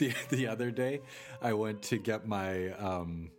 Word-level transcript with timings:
the 0.00 0.12
the 0.30 0.48
other 0.48 0.70
day, 0.72 1.00
I 1.40 1.52
went 1.52 1.82
to 1.82 1.98
get 1.98 2.26
my 2.26 2.70
um, 2.72 3.30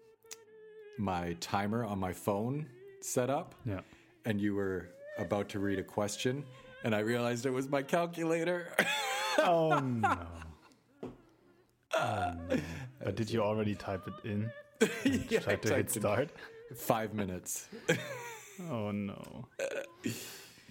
my 0.97 1.33
timer 1.41 1.83
on 1.83 1.99
my 1.99 2.13
phone 2.13 2.67
set 3.01 3.29
up. 3.29 3.55
Yeah. 3.65 3.81
And 4.25 4.39
you 4.39 4.55
were 4.55 4.89
about 5.17 5.49
to 5.49 5.59
read 5.59 5.79
a 5.79 5.83
question, 5.83 6.45
and 6.85 6.95
I 6.95 6.99
realized 6.99 7.45
it 7.45 7.51
was 7.51 7.67
my 7.69 7.83
calculator. 7.83 8.67
Oh 9.37 9.79
no. 9.79 10.17
Oh. 11.93 12.33
But 13.03 13.15
did 13.15 13.31
you 13.31 13.41
already 13.41 13.75
type 13.75 14.05
it 14.07 14.29
in? 14.29 14.51
yeah, 15.29 15.39
Try 15.39 15.55
to 15.55 15.75
hit 15.75 15.89
start. 15.89 16.29
Five 16.75 17.13
minutes. 17.13 17.67
Oh 18.69 18.91
no. 18.91 19.47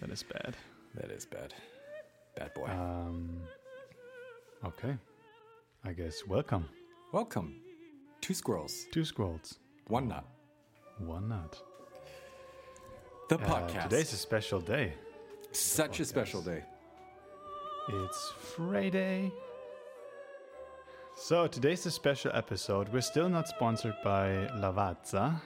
That 0.00 0.10
is 0.10 0.22
bad. 0.22 0.56
that 0.94 1.10
is 1.10 1.24
bad. 1.24 1.54
Bad 2.36 2.52
boy. 2.54 2.66
Um. 2.68 3.40
Okay. 4.64 4.94
I 5.84 5.92
guess 5.92 6.26
welcome. 6.26 6.68
Welcome. 7.12 7.60
Two 8.20 8.34
squirrels, 8.34 8.86
Two 8.92 9.04
scrolls, 9.04 9.58
one 9.88 10.08
nut. 10.08 10.24
one 10.98 11.28
nut. 11.28 11.58
The 13.28 13.38
Uh, 13.38 13.46
podcast. 13.48 13.84
today's 13.84 14.12
a 14.12 14.16
special 14.16 14.60
day. 14.60 14.94
Such 15.52 16.00
a 16.00 16.04
special 16.04 16.42
day. 16.42 16.62
It's 17.88 18.30
Friday. 18.54 19.32
So 21.16 21.46
today's 21.46 21.86
a 21.86 21.90
special 21.90 22.30
episode. 22.34 22.88
We're 22.92 23.00
still 23.00 23.28
not 23.28 23.48
sponsored 23.48 23.96
by 24.04 24.48
Lavazza. 24.62 25.40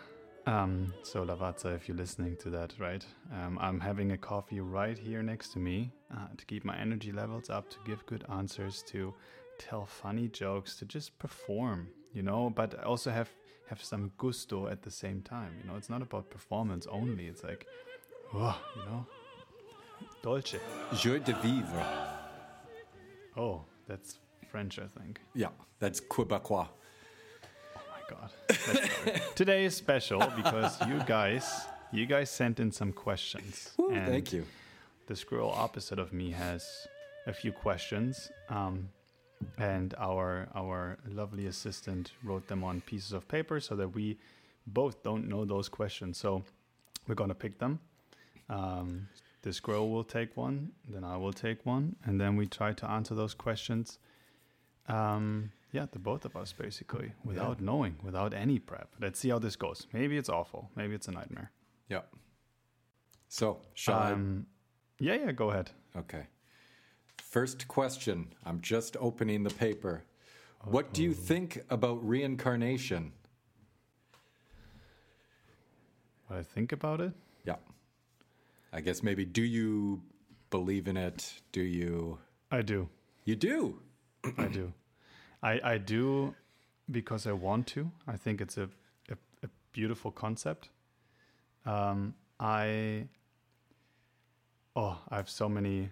Um, 0.46 0.92
so 1.04 1.24
Lavazza, 1.24 1.74
if 1.74 1.88
you're 1.88 1.96
listening 1.96 2.36
to 2.38 2.50
that, 2.50 2.74
right? 2.78 3.04
Um, 3.32 3.58
I'm 3.60 3.80
having 3.80 4.12
a 4.12 4.18
coffee 4.18 4.60
right 4.60 4.98
here 4.98 5.22
next 5.22 5.52
to 5.52 5.58
me 5.58 5.92
uh, 6.12 6.26
to 6.36 6.44
keep 6.44 6.64
my 6.64 6.76
energy 6.76 7.12
levels 7.12 7.48
up, 7.48 7.70
to 7.70 7.78
give 7.86 8.04
good 8.06 8.24
answers, 8.28 8.82
to 8.88 9.14
tell 9.58 9.86
funny 9.86 10.28
jokes, 10.28 10.76
to 10.76 10.84
just 10.84 11.18
perform, 11.18 11.88
you 12.12 12.22
know. 12.22 12.50
But 12.54 12.82
also 12.84 13.10
have 13.10 13.30
have 13.68 13.82
some 13.82 14.12
gusto 14.18 14.68
at 14.68 14.82
the 14.82 14.90
same 14.90 15.22
time. 15.22 15.52
You 15.62 15.70
know, 15.70 15.76
it's 15.76 15.90
not 15.90 16.02
about 16.02 16.30
performance 16.30 16.86
only. 16.90 17.26
It's 17.26 17.42
like, 17.42 17.66
oh, 18.34 18.58
you 18.76 18.82
know, 18.84 19.06
dolce. 20.22 20.58
Joie 20.94 21.20
de 21.20 21.32
vivre. 21.34 21.86
Oh, 23.36 23.62
that's 23.88 24.18
French, 24.50 24.78
I 24.78 24.86
think. 24.86 25.20
Yeah, 25.34 25.48
that's 25.80 26.00
Quebecois. 26.00 26.68
Oh 27.76 27.80
my 27.90 28.02
god. 28.08 28.30
Today 29.34 29.64
is 29.64 29.74
special 29.74 30.20
because 30.36 30.80
you 30.86 31.02
guys, 31.06 31.66
you 31.92 32.06
guys 32.06 32.30
sent 32.30 32.60
in 32.60 32.70
some 32.70 32.92
questions. 32.92 33.72
And 33.78 34.06
thank 34.06 34.32
you. 34.32 34.46
The 35.06 35.16
squirrel 35.16 35.50
opposite 35.50 35.98
of 35.98 36.12
me 36.12 36.30
has 36.30 36.86
a 37.26 37.32
few 37.32 37.52
questions, 37.52 38.30
um, 38.48 38.88
and 39.58 39.94
our 39.98 40.48
our 40.54 40.98
lovely 41.08 41.46
assistant 41.46 42.12
wrote 42.22 42.46
them 42.48 42.64
on 42.64 42.80
pieces 42.82 43.12
of 43.12 43.26
paper 43.28 43.60
so 43.60 43.76
that 43.76 43.88
we 43.88 44.18
both 44.66 45.02
don't 45.02 45.28
know 45.28 45.44
those 45.44 45.68
questions. 45.68 46.18
So 46.18 46.42
we're 47.06 47.14
gonna 47.14 47.34
pick 47.34 47.58
them. 47.58 47.80
Um, 48.48 49.08
the 49.42 49.52
squirrel 49.52 49.90
will 49.90 50.04
take 50.04 50.36
one, 50.36 50.72
then 50.88 51.04
I 51.04 51.16
will 51.18 51.32
take 51.32 51.66
one, 51.66 51.96
and 52.04 52.18
then 52.20 52.36
we 52.36 52.46
try 52.46 52.72
to 52.72 52.90
answer 52.90 53.14
those 53.14 53.34
questions. 53.34 53.98
Um, 54.88 55.52
yeah, 55.70 55.86
the 55.90 55.98
both 55.98 56.24
of 56.24 56.36
us 56.36 56.52
basically, 56.52 57.12
without 57.24 57.60
knowing, 57.60 57.96
without 58.02 58.32
any 58.32 58.58
prep. 58.58 58.94
Let's 59.00 59.18
see 59.18 59.30
how 59.30 59.38
this 59.38 59.56
goes. 59.56 59.86
Maybe 59.92 60.16
it's 60.16 60.28
awful. 60.28 60.70
Maybe 60.76 60.94
it's 60.94 61.08
a 61.08 61.10
nightmare. 61.10 61.50
Yeah. 61.90 62.02
So, 63.28 63.60
shall 63.74 64.12
Um, 64.12 64.46
yeah, 64.98 65.16
yeah, 65.16 65.32
go 65.32 65.50
ahead. 65.50 65.72
Okay. 65.96 66.26
First 67.34 67.66
question. 67.66 68.28
I'm 68.46 68.60
just 68.60 68.96
opening 69.00 69.42
the 69.42 69.50
paper. 69.50 70.04
What 70.62 70.92
do 70.92 71.02
you 71.02 71.12
think 71.12 71.64
about 71.68 71.96
reincarnation? 72.08 73.10
What 76.28 76.38
I 76.38 76.44
think 76.44 76.70
about 76.70 77.00
it? 77.00 77.12
Yeah. 77.44 77.56
I 78.72 78.80
guess 78.80 79.02
maybe 79.02 79.24
do 79.24 79.42
you 79.42 80.00
believe 80.50 80.86
in 80.86 80.96
it? 80.96 81.42
Do 81.50 81.60
you 81.60 82.18
I 82.52 82.62
do. 82.62 82.88
You 83.24 83.34
do. 83.34 83.80
I 84.38 84.46
do. 84.46 84.72
I, 85.42 85.60
I 85.72 85.78
do 85.78 86.36
because 86.88 87.26
I 87.26 87.32
want 87.32 87.66
to. 87.74 87.90
I 88.06 88.16
think 88.16 88.40
it's 88.42 88.58
a, 88.58 88.68
a, 89.10 89.16
a 89.42 89.48
beautiful 89.72 90.12
concept. 90.12 90.68
Um, 91.66 92.14
I 92.38 93.08
oh, 94.76 95.00
I 95.08 95.16
have 95.16 95.28
so 95.28 95.48
many 95.48 95.90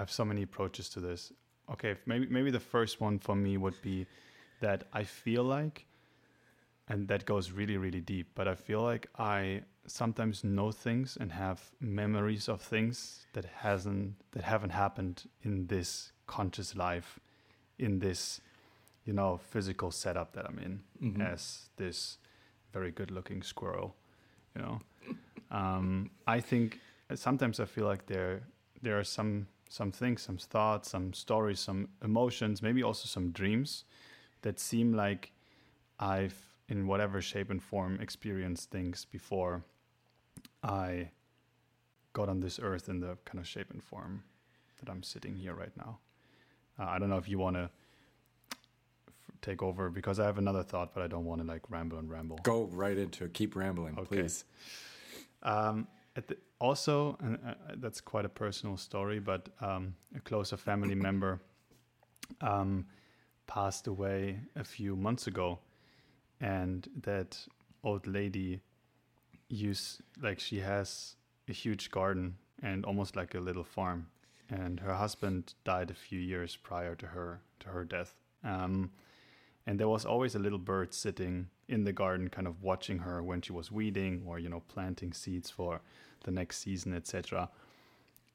I 0.00 0.02
have 0.02 0.10
so 0.10 0.24
many 0.24 0.44
approaches 0.44 0.88
to 0.90 1.00
this. 1.00 1.30
Okay, 1.70 1.94
maybe 2.06 2.26
maybe 2.30 2.50
the 2.50 2.66
first 2.74 3.02
one 3.02 3.18
for 3.18 3.36
me 3.36 3.58
would 3.58 3.80
be 3.82 4.06
that 4.60 4.84
I 4.94 5.04
feel 5.04 5.44
like 5.44 5.84
and 6.88 7.06
that 7.08 7.26
goes 7.26 7.52
really 7.52 7.76
really 7.76 8.00
deep, 8.00 8.28
but 8.34 8.48
I 8.48 8.54
feel 8.54 8.80
like 8.80 9.08
I 9.18 9.60
sometimes 9.86 10.42
know 10.42 10.72
things 10.72 11.18
and 11.20 11.30
have 11.32 11.60
memories 11.80 12.48
of 12.48 12.62
things 12.62 13.26
that 13.34 13.44
hasn't 13.44 14.14
that 14.32 14.42
haven't 14.42 14.70
happened 14.70 15.28
in 15.42 15.66
this 15.66 16.12
conscious 16.26 16.74
life 16.74 17.20
in 17.78 17.98
this 17.98 18.40
you 19.04 19.12
know 19.12 19.36
physical 19.36 19.90
setup 19.90 20.32
that 20.32 20.46
I'm 20.46 20.58
in 20.58 21.20
as 21.20 21.68
this 21.76 22.16
very 22.72 22.90
good 22.90 23.10
looking 23.10 23.42
squirrel 23.42 23.94
you 24.56 24.62
know 24.62 24.80
um, 25.50 26.10
I 26.26 26.40
think 26.40 26.80
sometimes 27.14 27.60
I 27.60 27.66
feel 27.66 27.84
like 27.84 28.06
there 28.06 28.40
there 28.80 28.98
are 28.98 29.04
some 29.04 29.46
some 29.70 29.92
things 29.92 30.20
some 30.20 30.36
thoughts 30.36 30.90
some 30.90 31.12
stories 31.12 31.60
some 31.60 31.88
emotions 32.04 32.60
maybe 32.60 32.82
also 32.82 33.06
some 33.06 33.30
dreams 33.30 33.84
that 34.42 34.58
seem 34.58 34.92
like 34.92 35.32
I've 35.98 36.36
in 36.68 36.86
whatever 36.86 37.22
shape 37.22 37.50
and 37.50 37.62
form 37.62 37.98
experienced 38.00 38.70
things 38.70 39.04
before 39.04 39.64
I 40.62 41.10
got 42.12 42.28
on 42.28 42.40
this 42.40 42.58
earth 42.60 42.88
in 42.88 43.00
the 43.00 43.16
kind 43.24 43.38
of 43.38 43.46
shape 43.46 43.70
and 43.70 43.82
form 43.82 44.24
that 44.80 44.90
I'm 44.90 45.02
sitting 45.02 45.36
here 45.36 45.54
right 45.54 45.76
now. 45.76 45.98
Uh, 46.78 46.84
I 46.84 46.98
don't 46.98 47.08
know 47.08 47.18
if 47.18 47.28
you 47.28 47.38
want 47.38 47.56
to 47.56 47.62
f- 47.62 47.70
take 49.42 49.62
over 49.62 49.88
because 49.88 50.18
I 50.18 50.26
have 50.26 50.38
another 50.38 50.62
thought, 50.62 50.94
but 50.94 51.02
I 51.02 51.06
don't 51.06 51.24
want 51.24 51.40
to 51.42 51.46
like 51.46 51.62
ramble 51.70 51.98
and 51.98 52.10
ramble. 52.10 52.38
Go 52.42 52.64
right 52.72 52.96
into 52.96 53.24
it. 53.24 53.34
Keep 53.34 53.54
rambling, 53.54 53.94
please. 53.94 54.44
Um, 55.42 55.86
the, 56.28 56.36
also, 56.60 57.16
and 57.20 57.38
uh, 57.46 57.54
that's 57.76 58.00
quite 58.00 58.24
a 58.24 58.28
personal 58.28 58.76
story, 58.76 59.18
but 59.18 59.48
um, 59.60 59.94
a 60.14 60.20
closer 60.20 60.56
family 60.56 60.94
member 61.08 61.40
um, 62.40 62.86
passed 63.46 63.86
away 63.86 64.40
a 64.56 64.64
few 64.64 64.96
months 64.96 65.26
ago, 65.26 65.58
and 66.40 66.88
that 67.02 67.38
old 67.82 68.06
lady 68.06 68.60
use 69.48 70.00
like 70.22 70.38
she 70.38 70.60
has 70.60 71.16
a 71.48 71.52
huge 71.52 71.90
garden 71.90 72.36
and 72.62 72.84
almost 72.84 73.16
like 73.16 73.34
a 73.34 73.40
little 73.40 73.64
farm, 73.64 74.06
and 74.48 74.80
her 74.80 74.94
husband 74.94 75.54
died 75.64 75.90
a 75.90 75.94
few 75.94 76.20
years 76.20 76.56
prior 76.56 76.94
to 76.94 77.06
her 77.06 77.40
to 77.60 77.68
her 77.68 77.84
death. 77.84 78.14
Um, 78.44 78.90
and 79.66 79.78
there 79.78 79.88
was 79.88 80.04
always 80.04 80.34
a 80.34 80.38
little 80.38 80.58
bird 80.58 80.92
sitting 80.92 81.48
in 81.68 81.84
the 81.84 81.92
garden 81.92 82.28
kind 82.28 82.46
of 82.46 82.62
watching 82.62 82.98
her 82.98 83.22
when 83.22 83.40
she 83.40 83.52
was 83.52 83.70
weeding 83.70 84.22
or 84.26 84.38
you 84.38 84.48
know 84.48 84.62
planting 84.68 85.12
seeds 85.12 85.50
for 85.50 85.80
the 86.24 86.30
next 86.30 86.58
season 86.58 86.94
etc 86.94 87.48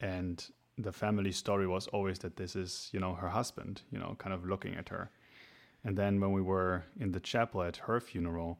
and 0.01 0.49
the 0.77 0.91
family 0.91 1.31
story 1.31 1.67
was 1.67 1.87
always 1.87 2.19
that 2.19 2.35
this 2.35 2.55
is 2.55 2.89
you 2.91 2.99
know 2.99 3.13
her 3.13 3.29
husband 3.29 3.81
you 3.91 3.99
know 3.99 4.15
kind 4.17 4.33
of 4.33 4.45
looking 4.45 4.75
at 4.75 4.89
her. 4.89 5.09
And 5.83 5.95
then 5.95 6.19
when 6.19 6.31
we 6.31 6.41
were 6.41 6.83
in 6.99 7.11
the 7.11 7.19
chapel 7.19 7.61
at 7.61 7.77
her 7.77 7.99
funeral 7.99 8.57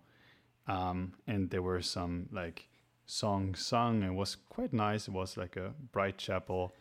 um, 0.68 1.14
and 1.26 1.50
there 1.50 1.64
were 1.64 1.82
some 1.82 2.30
like 2.32 2.68
songs 3.08 3.66
sung 3.66 4.03
it 4.03 4.14
was 4.14 4.38
quite 4.50 4.74
nice. 4.74 5.08
It 5.08 5.14
was 5.14 5.35
like 5.35 5.58
a 5.58 5.73
bright 5.91 6.17
chapel. 6.17 6.73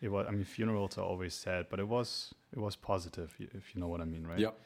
It 0.00 0.08
was 0.08 0.26
i 0.28 0.32
mean 0.32 0.44
funerals 0.44 0.98
are 0.98 1.04
always 1.04 1.34
sad 1.34 1.66
but 1.70 1.80
it 1.80 1.88
was 1.88 2.34
it 2.52 2.58
was 2.58 2.76
positive 2.76 3.34
if 3.38 3.74
you 3.74 3.80
know 3.80 3.88
what 3.88 4.00
i 4.02 4.04
mean 4.04 4.26
right? 4.26 4.38
Yep. 4.38 4.60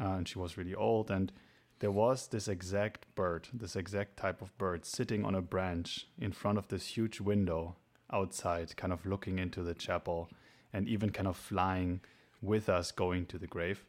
Uh, 0.00 0.10
and 0.10 0.28
she 0.28 0.38
was 0.38 0.56
really 0.56 0.74
old 0.74 1.10
and 1.10 1.32
there 1.78 1.90
was 1.90 2.28
this 2.28 2.48
exact 2.48 3.06
bird 3.14 3.48
this 3.52 3.76
exact 3.76 4.16
type 4.16 4.40
of 4.42 4.56
bird 4.58 4.84
sitting 4.84 5.24
on 5.24 5.34
a 5.34 5.42
branch 5.42 6.06
in 6.18 6.32
front 6.32 6.58
of 6.58 6.68
this 6.68 6.86
huge 6.96 7.20
window 7.20 7.76
outside 8.12 8.76
kind 8.76 8.92
of 8.92 9.04
looking 9.04 9.38
into 9.38 9.62
the 9.62 9.74
chapel 9.74 10.30
and 10.72 10.88
even 10.88 11.10
kind 11.10 11.28
of 11.28 11.36
flying 11.36 12.00
with 12.42 12.68
us 12.68 12.92
going 12.92 13.26
to 13.26 13.38
the 13.38 13.46
grave 13.46 13.84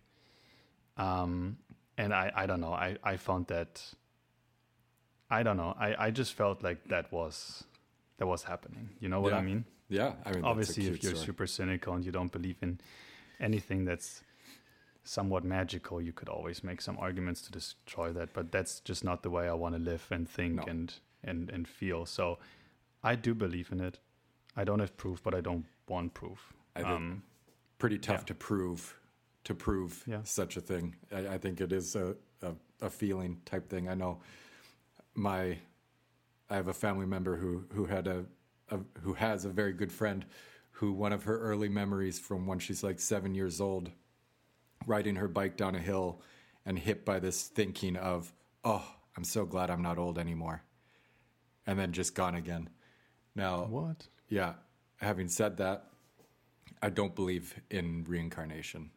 um, 0.98 1.57
and 1.98 2.13
I, 2.13 2.31
I 2.36 2.45
don't 2.45 2.59
know 2.62 2.74
I, 2.74 2.98
I 3.04 3.18
found 3.18 3.48
that 3.48 3.81
i 5.30 5.44
don't 5.44 5.57
know 5.57 5.75
I, 5.80 6.07
I 6.07 6.12
just 6.12 6.33
felt 6.33 6.63
like 6.63 6.88
that 6.88 7.12
was 7.12 7.63
that 8.18 8.25
was 8.27 8.44
happening 8.44 8.89
you 9.00 9.09
know 9.09 9.21
what 9.21 9.33
i 9.33 9.42
mean 9.42 9.65
Yeah. 9.89 10.13
I 10.25 10.31
mean, 10.31 10.44
obviously 10.44 10.83
if 10.88 11.04
you're 11.04 11.15
story. 11.15 11.25
super 11.25 11.48
cynical 11.48 11.94
and 11.94 12.04
you 12.06 12.12
don't 12.12 12.31
believe 12.31 12.57
in 12.62 12.80
anything 13.39 13.86
that's 13.86 14.21
somewhat 15.07 15.44
magical 15.44 16.01
you 16.01 16.12
could 16.12 16.30
always 16.30 16.63
make 16.63 16.81
some 16.81 16.98
arguments 17.00 17.42
to 17.42 17.51
destroy 17.51 18.12
that 18.12 18.33
but 18.33 18.51
that's 18.51 18.80
just 18.81 19.04
not 19.04 19.24
the 19.24 19.30
way 19.30 19.48
i 19.48 19.54
want 19.54 19.74
to 19.75 19.80
live 19.81 20.06
and 20.12 20.27
think 20.30 20.56
No. 20.56 20.63
and 20.68 20.94
and 21.24 21.50
and 21.50 21.68
feel 21.68 22.06
so 22.06 22.38
i 23.04 23.15
do 23.15 23.33
believe 23.33 23.71
in 23.71 23.80
it 23.80 24.00
i 24.56 24.63
don't 24.63 24.80
have 24.80 24.98
proof 24.98 25.24
but 25.24 25.33
i 25.33 25.42
don't 25.42 25.65
want 25.88 26.13
proof 26.13 26.54
I 26.75 26.80
think 26.81 26.92
um 26.92 27.24
pretty 27.80 27.98
tough 28.00 28.21
yeah. 28.21 28.25
to 28.25 28.33
prove 28.36 29.00
to 29.45 29.54
prove 29.56 30.04
Yeah. 30.06 30.24
such 30.24 30.57
a 30.57 30.62
thing. 30.62 30.95
I, 31.12 31.36
I 31.36 31.38
think 31.38 31.62
it 31.62 31.71
is 31.71 31.95
a, 31.95 32.15
a, 32.42 32.51
a 32.81 32.89
feeling 32.89 33.39
type 33.45 33.69
thing. 33.69 33.88
I 33.88 33.94
know 33.94 34.19
my 35.15 35.57
I 36.50 36.56
have 36.56 36.68
a 36.68 36.74
family 36.74 37.06
member 37.06 37.38
who 37.38 37.63
who 37.74 37.86
had 37.86 38.07
a, 38.07 38.25
a 38.71 38.80
who 39.01 39.13
has 39.13 39.45
a 39.45 39.50
very 39.50 39.71
good 39.74 39.92
friend 39.92 40.25
who 40.71 40.92
one 40.92 41.13
of 41.13 41.24
her 41.24 41.39
early 41.39 41.69
memories 41.69 42.19
from 42.19 42.45
when 42.45 42.59
she's 42.59 42.83
like 42.83 43.00
seven 43.00 43.33
years 43.36 43.59
old, 43.62 43.89
riding 44.86 45.16
her 45.16 45.28
bike 45.28 45.58
down 45.58 45.76
a 45.76 45.80
hill 45.80 46.22
and 46.66 46.78
hit 46.78 47.06
by 47.06 47.20
this 47.20 47.44
thinking 47.44 47.96
of, 47.96 48.34
oh, 48.64 48.86
I'm 49.16 49.24
so 49.24 49.46
glad 49.46 49.70
I'm 49.70 49.82
not 49.82 49.98
old 49.98 50.18
anymore. 50.18 50.62
And 51.66 51.78
then 51.78 51.92
just 51.92 52.16
gone 52.16 52.36
again. 52.36 52.70
Now 53.36 53.66
What? 53.66 54.08
yeah. 54.30 54.54
Having 54.98 55.30
said 55.30 55.58
that, 55.58 55.86
I 56.82 56.90
don't 56.90 57.16
believe 57.16 57.54
in 57.70 58.04
reincarnation 58.08 58.92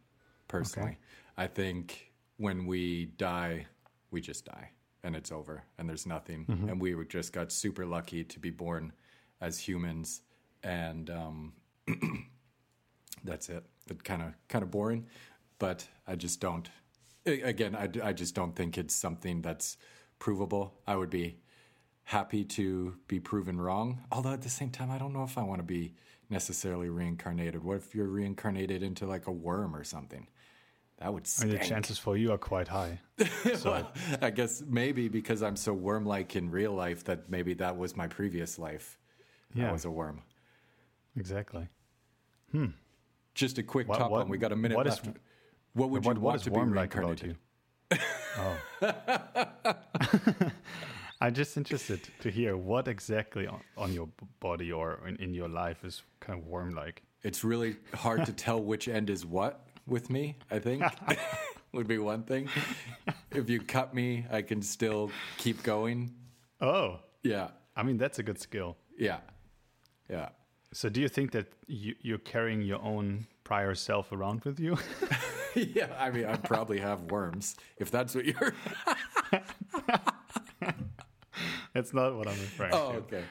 personally. 0.48 0.98
I 1.36 1.46
think 1.46 2.12
when 2.36 2.66
we 2.66 3.06
die, 3.06 3.66
we 4.10 4.20
just 4.20 4.44
die 4.46 4.70
and 5.02 5.14
it's 5.14 5.30
over 5.32 5.64
and 5.78 5.88
there's 5.88 6.06
nothing. 6.06 6.44
And 6.48 6.80
we 6.80 6.94
just 7.06 7.32
got 7.32 7.52
super 7.52 7.84
lucky 7.86 8.24
to 8.24 8.38
be 8.38 8.50
born 8.50 8.92
as 9.40 9.58
humans. 9.58 10.22
And 10.62 11.10
um, 11.10 11.52
that's 13.24 13.48
it. 13.48 13.64
It 13.88 14.04
kind 14.04 14.22
of 14.22 14.34
kind 14.48 14.62
of 14.62 14.70
boring, 14.70 15.06
but 15.60 15.86
I 16.08 16.16
just 16.16 16.40
don't. 16.40 16.68
Again, 17.24 17.76
I, 17.76 17.88
I 18.08 18.12
just 18.12 18.34
don't 18.34 18.56
think 18.56 18.76
it's 18.76 18.94
something 18.94 19.42
that's 19.42 19.76
provable. 20.18 20.74
I 20.88 20.96
would 20.96 21.10
be 21.10 21.36
happy 22.04 22.42
to 22.44 22.96
be 23.06 23.20
proven 23.20 23.60
wrong. 23.60 24.00
Although 24.10 24.32
at 24.32 24.42
the 24.42 24.48
same 24.48 24.70
time, 24.70 24.90
I 24.90 24.98
don't 24.98 25.12
know 25.12 25.22
if 25.22 25.38
I 25.38 25.42
want 25.42 25.60
to 25.60 25.64
be 25.64 25.94
necessarily 26.30 26.88
reincarnated. 26.88 27.62
What 27.62 27.76
if 27.76 27.94
you're 27.94 28.08
reincarnated 28.08 28.82
into 28.82 29.06
like 29.06 29.28
a 29.28 29.32
worm 29.32 29.76
or 29.76 29.84
something? 29.84 30.26
That 30.98 31.12
would 31.14 31.22
I 31.24 31.26
stink. 31.26 31.52
the 31.60 31.64
chances 31.64 31.98
for 31.98 32.16
you 32.16 32.32
are 32.32 32.38
quite 32.38 32.68
high. 32.68 33.00
So 33.56 33.70
Well, 33.70 33.92
I 34.20 34.30
guess 34.30 34.62
maybe 34.66 35.08
because 35.08 35.42
I'm 35.42 35.56
so 35.56 35.72
worm-like 35.72 36.36
in 36.36 36.50
real 36.50 36.72
life 36.72 37.04
that 37.04 37.30
maybe 37.30 37.54
that 37.54 37.76
was 37.76 37.96
my 37.96 38.06
previous 38.06 38.58
life. 38.58 38.98
I 39.56 39.60
Yeah. 39.60 39.72
was 39.72 39.84
a 39.84 39.90
worm. 39.90 40.22
exactly. 41.16 41.68
Hmm. 42.52 42.66
Just 43.34 43.58
a 43.58 43.62
quick 43.62 43.88
What- 43.88 43.98
top 43.98 44.10
what- 44.10 44.22
on. 44.22 44.28
We 44.28 44.38
got 44.38 44.52
a 44.52 44.56
minute 44.56 44.76
what 44.76 44.86
is- 44.86 45.04
left. 45.04 45.18
What 45.74 45.90
would 45.90 46.04
what, 46.04 46.16
you 46.16 46.22
want 46.22 46.42
to 46.42 46.50
be 46.50 46.56
warm 46.56 46.74
like 46.74 46.94
about 46.94 47.22
you? 47.22 47.36
oh. 48.38 48.56
I'm 51.22 51.34
just 51.34 51.56
interested 51.56 52.00
to 52.20 52.30
hear 52.30 52.56
what 52.56 52.88
exactly 52.88 53.46
on, 53.46 53.60
on 53.76 53.92
your 53.92 54.08
body 54.40 54.72
or 54.72 55.00
in, 55.06 55.16
in 55.16 55.34
your 55.34 55.48
life 55.48 55.84
is 55.84 56.02
kind 56.18 56.38
of 56.38 56.46
warm 56.46 56.74
like. 56.74 57.02
It's 57.22 57.44
really 57.44 57.76
hard 57.92 58.24
to 58.24 58.32
tell 58.32 58.62
which 58.62 58.88
end 58.88 59.10
is 59.10 59.26
what 59.26 59.66
with 59.86 60.08
me, 60.08 60.36
I 60.50 60.58
think. 60.58 60.82
would 61.72 61.86
be 61.86 61.98
one 61.98 62.22
thing. 62.22 62.48
If 63.30 63.48
you 63.50 63.60
cut 63.60 63.94
me, 63.94 64.26
I 64.30 64.42
can 64.42 64.62
still 64.62 65.10
keep 65.36 65.62
going. 65.62 66.14
Oh, 66.60 67.00
Yeah. 67.22 67.48
I 67.76 67.82
mean, 67.82 67.96
that's 67.98 68.18
a 68.18 68.22
good 68.22 68.40
skill. 68.40 68.76
Yeah. 68.98 69.20
Yeah. 70.08 70.30
So, 70.72 70.88
do 70.88 71.00
you 71.00 71.08
think 71.08 71.30
that 71.32 71.46
you, 71.66 71.94
you're 72.00 72.18
carrying 72.18 72.62
your 72.62 72.82
own 72.82 73.26
prior 73.44 73.74
self 73.74 74.12
around 74.12 74.44
with 74.44 74.58
you? 74.60 74.76
yeah. 75.74 75.88
I 75.98 76.10
mean, 76.10 76.24
I 76.26 76.36
probably 76.36 76.78
have 76.80 77.02
worms 77.10 77.56
if 77.78 77.90
that's 77.90 78.14
what 78.14 78.24
you're. 78.24 78.54
that's 81.74 81.92
not 81.94 82.14
what 82.16 82.26
I'm 82.28 82.38
referring 82.38 82.72
Oh, 82.74 82.92
to. 82.92 82.98
okay. 82.98 83.22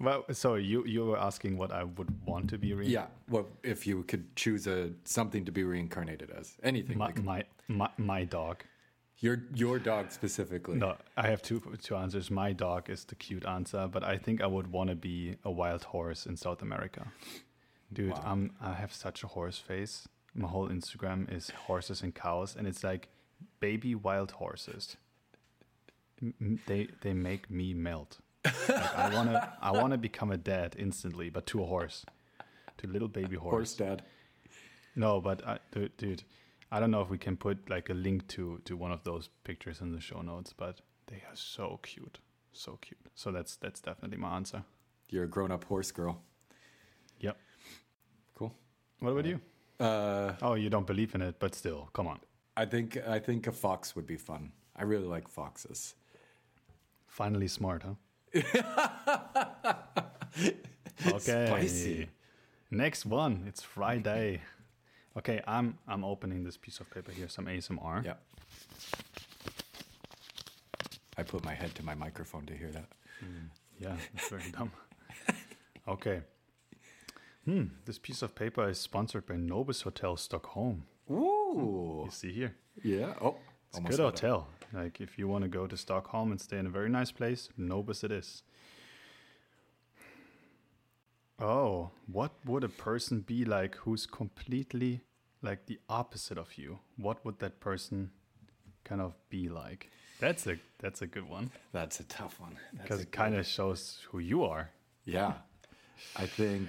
Well, 0.00 0.24
so 0.32 0.54
you 0.54 0.84
you 0.86 1.04
were 1.06 1.18
asking 1.18 1.56
what 1.58 1.72
I 1.72 1.82
would 1.82 2.24
want 2.24 2.50
to 2.50 2.58
be 2.58 2.72
re- 2.72 2.86
Yeah. 2.86 3.06
Well, 3.28 3.46
if 3.64 3.84
you 3.86 4.04
could 4.04 4.36
choose 4.36 4.66
a 4.68 4.90
something 5.04 5.44
to 5.44 5.52
be 5.52 5.64
reincarnated 5.64 6.30
as 6.30 6.56
anything, 6.62 6.98
my, 6.98 7.06
like 7.06 7.22
my 7.24 7.44
my 7.66 7.90
my 7.96 8.24
dog. 8.24 8.62
your 9.18 9.42
your 9.54 9.80
dog 9.80 10.12
specifically. 10.12 10.76
No, 10.78 10.94
I 11.16 11.26
have 11.28 11.42
two 11.42 11.60
two 11.82 11.96
answers. 11.96 12.30
My 12.30 12.52
dog 12.52 12.88
is 12.88 13.04
the 13.04 13.16
cute 13.16 13.44
answer, 13.44 13.88
but 13.90 14.04
I 14.04 14.18
think 14.18 14.40
I 14.40 14.46
would 14.46 14.68
want 14.70 14.90
to 14.90 14.94
be 14.96 15.34
a 15.44 15.50
wild 15.50 15.82
horse 15.82 16.26
in 16.26 16.36
South 16.36 16.62
America. 16.62 17.08
Dude, 17.92 18.12
Wow. 18.12 18.22
I'm 18.24 18.52
I 18.60 18.74
have 18.74 18.92
such 18.92 19.24
a 19.24 19.26
horse 19.26 19.58
face. 19.58 20.06
My 20.38 20.46
whole 20.48 20.68
Instagram 20.68 21.30
is 21.34 21.50
horses 21.66 22.00
and 22.02 22.14
cows, 22.14 22.54
and 22.56 22.66
it's 22.68 22.84
like 22.84 23.08
baby 23.58 23.94
wild 23.96 24.30
horses. 24.30 24.96
They 26.66 26.88
they 27.00 27.12
make 27.12 27.50
me 27.50 27.74
melt. 27.74 28.18
Like, 28.44 28.96
I 28.96 29.14
wanna 29.14 29.52
I 29.60 29.72
wanna 29.72 29.98
become 29.98 30.30
a 30.30 30.36
dad 30.36 30.76
instantly, 30.78 31.28
but 31.28 31.46
to 31.46 31.62
a 31.62 31.66
horse, 31.66 32.06
to 32.78 32.86
a 32.86 32.90
little 32.90 33.08
baby 33.08 33.36
horse. 33.36 33.52
Horse 33.52 33.74
dad. 33.74 34.02
No, 34.94 35.20
but 35.20 35.46
I, 35.46 35.58
dude, 35.72 35.96
dude, 35.96 36.22
I 36.70 36.78
don't 36.78 36.92
know 36.92 37.02
if 37.02 37.10
we 37.10 37.18
can 37.18 37.36
put 37.36 37.68
like 37.68 37.90
a 37.90 37.94
link 37.94 38.28
to 38.28 38.60
to 38.64 38.76
one 38.76 38.92
of 38.92 39.02
those 39.02 39.28
pictures 39.42 39.80
in 39.80 39.92
the 39.92 40.00
show 40.00 40.22
notes, 40.22 40.52
but 40.52 40.80
they 41.06 41.22
are 41.28 41.36
so 41.36 41.80
cute, 41.82 42.20
so 42.52 42.78
cute. 42.80 43.08
So 43.14 43.32
that's 43.32 43.56
that's 43.56 43.80
definitely 43.80 44.18
my 44.18 44.36
answer. 44.36 44.62
You're 45.08 45.24
a 45.24 45.28
grown 45.28 45.50
up 45.50 45.64
horse 45.64 45.90
girl. 45.90 46.22
Yep. 47.20 47.36
Cool. 48.36 48.54
What 49.00 49.10
about 49.10 49.26
you? 49.26 49.40
Uh, 49.80 50.32
Oh, 50.42 50.54
you 50.54 50.70
don't 50.70 50.86
believe 50.86 51.14
in 51.14 51.22
it, 51.22 51.36
but 51.38 51.54
still, 51.54 51.88
come 51.92 52.06
on. 52.08 52.18
I 52.56 52.64
think 52.66 52.96
I 53.06 53.18
think 53.20 53.46
a 53.46 53.52
fox 53.52 53.94
would 53.94 54.06
be 54.06 54.16
fun. 54.16 54.52
I 54.76 54.82
really 54.84 55.06
like 55.06 55.28
foxes. 55.28 55.94
Finally 57.06 57.48
smart, 57.48 57.82
huh? 57.84 57.94
okay. 61.06 61.46
Spicy. 61.46 62.08
Next 62.70 63.06
one. 63.06 63.44
It's 63.46 63.62
Friday. 63.62 64.40
Okay, 65.16 65.40
I'm 65.46 65.78
I'm 65.86 66.04
opening 66.04 66.44
this 66.44 66.56
piece 66.56 66.80
of 66.80 66.90
paper 66.90 67.12
here. 67.12 67.28
Some 67.28 67.46
ASMR. 67.46 68.04
Yeah. 68.04 68.14
I 71.16 71.22
put 71.22 71.44
my 71.44 71.54
head 71.54 71.74
to 71.76 71.82
my 71.84 71.94
microphone 71.94 72.46
to 72.46 72.54
hear 72.56 72.70
that. 72.70 72.88
Yeah, 73.80 73.96
that's 74.14 74.28
very 74.28 74.50
dumb. 74.56 74.70
Okay. 75.86 76.20
Hmm, 77.48 77.64
this 77.86 77.98
piece 77.98 78.20
of 78.20 78.34
paper 78.34 78.68
is 78.68 78.78
sponsored 78.78 79.24
by 79.24 79.36
Nobis 79.36 79.80
Hotel 79.80 80.18
Stockholm. 80.18 80.84
Ooh. 81.10 82.02
You 82.04 82.10
see 82.10 82.30
here. 82.30 82.54
Yeah. 82.84 83.14
Oh. 83.22 83.36
It's 83.70 83.78
a 83.78 83.80
good 83.80 83.96
got 83.96 83.98
it. 83.98 84.20
hotel. 84.20 84.48
Like 84.74 85.00
if 85.00 85.18
you 85.18 85.28
want 85.28 85.44
to 85.44 85.48
go 85.48 85.66
to 85.66 85.74
Stockholm 85.74 86.30
and 86.30 86.38
stay 86.38 86.58
in 86.58 86.66
a 86.66 86.68
very 86.68 86.90
nice 86.90 87.10
place, 87.10 87.48
Nobis 87.56 88.04
it 88.04 88.12
is. 88.12 88.42
Oh, 91.40 91.90
what 92.12 92.32
would 92.44 92.64
a 92.64 92.68
person 92.68 93.20
be 93.20 93.46
like 93.46 93.76
who's 93.76 94.04
completely 94.04 95.00
like 95.40 95.64
the 95.64 95.78
opposite 95.88 96.36
of 96.36 96.58
you? 96.58 96.80
What 96.98 97.24
would 97.24 97.38
that 97.38 97.60
person 97.60 98.10
kind 98.84 99.00
of 99.00 99.14
be 99.30 99.48
like? 99.48 99.90
That's 100.20 100.46
a 100.46 100.56
that's 100.80 101.00
a 101.00 101.06
good 101.06 101.26
one 101.26 101.50
That's 101.72 101.98
a 101.98 102.04
tough 102.04 102.40
one. 102.40 102.58
That's 102.74 102.82
because 102.82 103.00
it 103.00 103.10
kind 103.10 103.36
of 103.36 103.46
shows 103.46 104.00
who 104.10 104.18
you 104.18 104.44
are. 104.44 104.68
Yeah. 105.06 105.32
I 106.14 106.26
think 106.26 106.68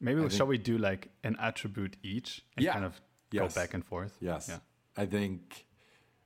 Maybe 0.00 0.22
I 0.22 0.28
shall 0.28 0.46
we 0.46 0.58
do 0.58 0.76
like 0.78 1.08
an 1.24 1.36
attribute 1.40 1.96
each 2.02 2.42
and 2.56 2.64
Yeah. 2.64 2.72
kind 2.74 2.84
of 2.84 3.00
Yes. 3.32 3.54
go 3.54 3.60
back 3.60 3.74
and 3.74 3.84
forth? 3.84 4.16
yes. 4.20 4.48
Yeah. 4.48 4.58
I 4.96 5.06
think 5.06 5.66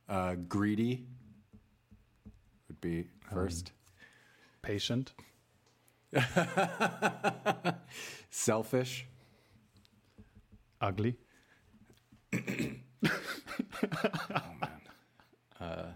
uh, 0.08 0.34
greedy 0.34 1.06
would 2.68 2.80
be 2.80 3.06
first. 3.32 3.72
Patient, 4.62 5.12
Selfish. 8.30 9.06
ugly, 10.80 11.16
Oh 12.34 12.38
man. 14.60 14.80
Uh, 15.60 15.92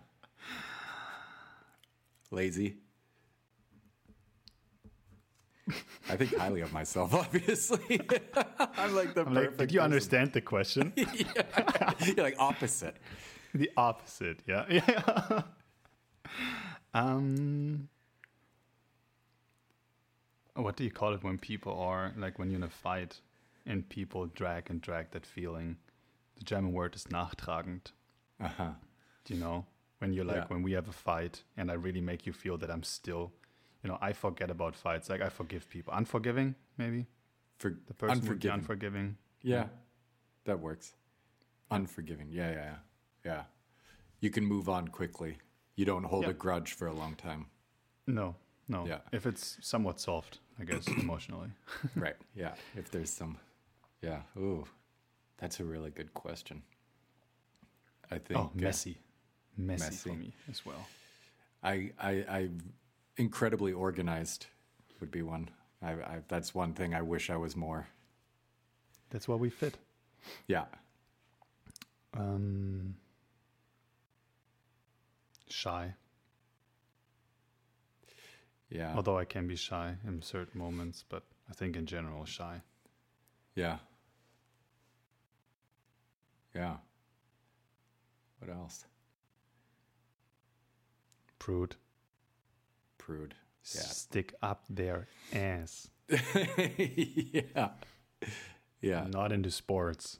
lazy. 2.31 2.77
I 6.15 6.17
think 6.17 6.35
highly 6.37 6.61
of 6.61 6.73
myself, 6.73 7.13
obviously. 7.25 8.01
I'm 8.77 8.95
like 8.95 9.15
the 9.15 9.23
I'm 9.27 9.35
like, 9.35 9.45
perfect. 9.45 9.59
did 9.59 9.73
you 9.73 9.81
person. 9.81 9.93
understand 9.93 10.33
the 10.33 10.41
question? 10.41 10.93
You're 10.97 12.25
like 12.29 12.37
opposite. 12.39 12.97
the 13.55 13.71
opposite, 13.77 14.41
yeah. 14.47 14.65
Yeah. 14.69 15.43
um 16.95 17.89
what 20.55 20.77
do 20.77 20.85
you 20.85 20.91
call 20.91 21.13
it 21.15 21.23
when 21.25 21.39
people 21.39 21.73
are 21.79 22.13
like 22.17 22.39
when 22.39 22.49
you're 22.51 22.59
in 22.59 22.63
a 22.65 22.69
fight 22.69 23.21
and 23.67 23.89
people 23.89 24.27
drag 24.27 24.71
and 24.71 24.81
drag 24.81 25.11
that 25.11 25.27
feeling? 25.27 25.77
The 26.39 26.45
German 26.45 26.73
word 26.73 26.95
is 26.95 27.05
nachtragend. 27.05 27.93
Uh 28.41 28.49
huh. 28.49 28.71
Do 29.25 29.35
you 29.35 29.41
know? 29.41 29.67
When 29.99 30.13
you're 30.13 30.25
like 30.25 30.37
Yeah. 30.37 30.45
when 30.49 30.63
we 30.63 30.73
have 30.73 30.89
a 30.89 30.93
fight 30.93 31.43
and 31.57 31.71
I 31.71 31.75
really 31.75 32.01
make 32.01 32.27
you 32.27 32.33
feel 32.33 32.57
that 32.59 32.71
I'm 32.71 32.83
still 32.85 33.33
you 33.85 33.91
know, 33.91 33.99
I 34.01 34.13
forget 34.15 34.51
about 34.51 34.75
fights. 34.75 35.09
Like 35.11 35.21
I 35.21 35.29
forgive 35.29 35.69
people. 35.69 35.93
Unforgiving, 35.95 36.55
maybe? 36.79 37.07
For 37.59 37.77
The 37.87 37.95
person 37.95 38.19
unforgiving. 38.19 38.55
unforgiving. 38.59 39.17
yeah, 39.43 39.67
that 40.47 40.59
works. 40.59 40.95
Unforgiving. 41.71 42.29
Yeah, 42.31 42.51
yeah, 42.51 42.65
yeah. 42.65 42.77
Yeah. 43.25 43.43
You 44.21 44.31
can 44.31 44.45
move 44.45 44.69
on 44.69 44.89
quickly. 44.89 45.39
You 45.77 45.85
don't 45.85 46.05
hold 46.05 46.25
Yeah. 46.25 46.31
a 46.31 46.35
grudge 46.35 46.73
for 46.73 46.87
a 46.89 46.93
long 46.93 47.15
time. 47.15 47.47
No, 48.07 48.37
no. 48.69 48.87
Yeah. 48.87 49.01
If 49.13 49.27
it's 49.27 49.59
somewhat 49.61 50.01
soft, 50.01 50.39
I 50.59 50.65
guess, 50.65 50.87
emotionally. 51.01 51.51
right. 51.97 52.17
Yeah. 52.35 52.55
If 52.77 52.91
there's 52.91 53.11
some. 53.11 53.39
Yeah. 54.03 54.23
Ooh. 54.37 54.67
That's 55.39 55.61
a 55.61 55.65
really 55.65 55.91
good 55.91 56.15
question. 56.15 56.63
I 58.11 58.19
think 58.19 58.39
Oh, 58.39 58.45
uh, 58.45 58.49
messy. 58.55 58.99
messy, 59.57 59.85
messy. 59.85 60.11
for 60.11 60.17
me 60.17 60.33
as 60.51 60.65
well. 60.65 60.87
I, 61.63 61.91
I, 61.99 62.11
I, 62.29 62.49
incredibly 63.17 63.73
organized 63.73 64.47
would 65.01 65.11
be 65.11 65.23
one. 65.23 65.51
I, 65.83 65.93
I, 65.93 66.19
that's 66.29 66.55
one 66.55 66.73
thing 66.75 66.95
I 66.95 67.03
wish 67.03 67.31
I 67.31 67.37
was 67.37 67.57
more. 67.57 67.89
That's 69.11 69.29
why 69.29 69.37
we 69.37 69.51
fit. 69.51 69.79
Yeah, 70.49 70.65
Um, 72.17 72.95
shy. 75.49 75.95
yeah, 78.71 78.95
Although 78.97 79.19
I 79.19 79.25
can 79.25 79.47
be 79.47 79.57
shy 79.57 79.97
in 80.07 80.23
certain 80.23 80.59
moments, 80.59 81.05
but 81.09 81.25
I 81.51 81.53
think 81.53 81.77
in 81.77 81.87
general 81.87 82.25
shy. 82.25 82.63
yeah, 83.55 83.79
yeah. 86.55 86.77
What 88.39 88.51
else? 88.51 88.85
Prude. 91.39 91.77
Prude. 93.05 93.35
Yeah. 93.75 93.81
Stick 93.83 94.35
up 94.43 94.65
their 94.71 95.09
ass. 95.33 95.89
yeah, 96.09 97.69
yeah. 98.81 99.07
Not 99.11 99.33
into 99.33 99.51
sports. 99.51 100.19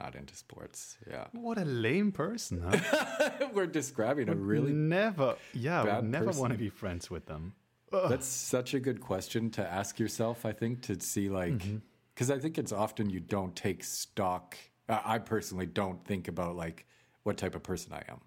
Not 0.00 0.14
into 0.14 0.34
sports. 0.34 0.98
Yeah, 1.08 1.26
What 1.32 1.58
a 1.58 1.64
lame 1.64 2.10
person, 2.12 2.60
huh? 2.60 3.30
we're 3.54 3.66
describing 3.68 4.28
a 4.28 4.34
really. 4.34 4.72
never, 4.72 5.36
yeah, 5.52 5.96
would 5.96 6.04
never 6.04 6.32
want 6.32 6.52
to 6.52 6.58
be 6.58 6.68
friends 6.70 7.08
with 7.10 7.26
them. 7.26 7.54
That's 7.92 8.26
such 8.26 8.74
a 8.74 8.80
good 8.80 9.00
question 9.00 9.50
to 9.50 9.62
ask 9.68 9.98
yourself. 10.00 10.44
I 10.46 10.52
think 10.52 10.82
to 10.82 10.98
see 11.00 11.28
like, 11.28 11.52
Mm-hmm. 11.58 11.76
because 12.14 12.30
I 12.30 12.38
think 12.38 12.58
it's 12.58 12.72
often 12.72 13.10
you 13.10 13.20
don't 13.20 13.54
take 13.54 13.84
stock. 13.84 14.56
I 14.88 15.18
personally 15.18 15.66
don't 15.66 16.04
think 16.04 16.26
about 16.28 16.56
like 16.56 16.86
what 17.22 17.36
type 17.36 17.54
of 17.54 17.62
person 17.62 17.92
I 17.92 18.02
am. 18.10 18.20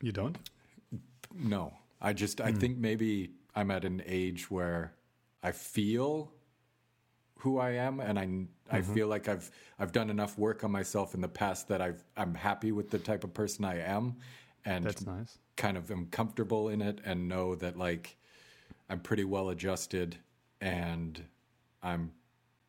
You 0.00 0.12
don't? 0.12 0.38
No, 1.34 1.74
I 2.00 2.12
just 2.12 2.40
Hmm. 2.42 2.48
I 2.48 2.52
think 2.52 2.78
maybe 2.78 3.32
I'm 3.54 3.70
at 3.70 3.84
an 3.84 4.02
age 4.06 4.50
where 4.50 4.94
I 5.42 5.52
feel 5.52 6.32
who 7.38 7.58
I 7.58 7.70
am, 7.70 8.00
and 8.00 8.18
I 8.18 8.76
I 8.78 8.80
Mm-hmm. 8.80 8.82
feel 8.82 9.08
like 9.08 9.28
I've 9.28 9.50
I've 9.78 9.92
done 9.92 10.10
enough 10.10 10.38
work 10.38 10.62
on 10.64 10.70
myself 10.70 11.14
in 11.14 11.20
the 11.20 11.28
past 11.28 11.68
that 11.68 11.80
I've 11.80 12.04
I'm 12.16 12.34
happy 12.34 12.72
with 12.72 12.90
the 12.90 12.98
type 12.98 13.24
of 13.24 13.32
person 13.34 13.64
I 13.64 13.78
am, 13.80 14.16
and 14.64 14.84
That's 14.84 15.06
nice. 15.06 15.38
kind 15.56 15.76
of 15.76 15.90
am 15.90 16.06
comfortable 16.06 16.68
in 16.68 16.82
it, 16.82 17.00
and 17.04 17.28
know 17.28 17.54
that 17.56 17.76
like 17.78 18.16
I'm 18.90 19.00
pretty 19.00 19.24
well 19.24 19.50
adjusted, 19.50 20.16
and 20.60 21.22
I'm 21.82 22.12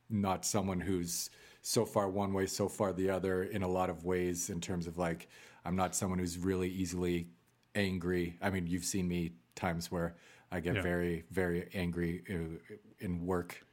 not 0.09 0.45
someone 0.45 0.81
who's 0.81 1.29
so 1.61 1.85
far 1.85 2.09
one 2.09 2.33
way, 2.33 2.45
so 2.47 2.69
far 2.69 2.93
the 2.93 3.09
other 3.09 3.43
in 3.43 3.63
a 3.63 3.67
lot 3.67 3.89
of 3.89 4.05
ways 4.05 4.49
in 4.49 4.61
terms 4.61 4.87
of 4.87 4.97
like 4.97 5.29
I'm 5.65 5.75
not 5.75 5.95
someone 5.95 6.19
who's 6.19 6.37
really 6.37 6.69
easily 6.69 7.27
angry. 7.75 8.37
I 8.41 8.49
mean, 8.49 8.67
you've 8.67 8.85
seen 8.85 9.07
me 9.07 9.33
times 9.55 9.91
where 9.91 10.15
I 10.51 10.59
get 10.59 10.75
yeah. 10.75 10.81
very, 10.81 11.23
very 11.31 11.69
angry 11.73 12.23
uh, 12.29 12.75
in 12.99 13.25
work 13.25 13.63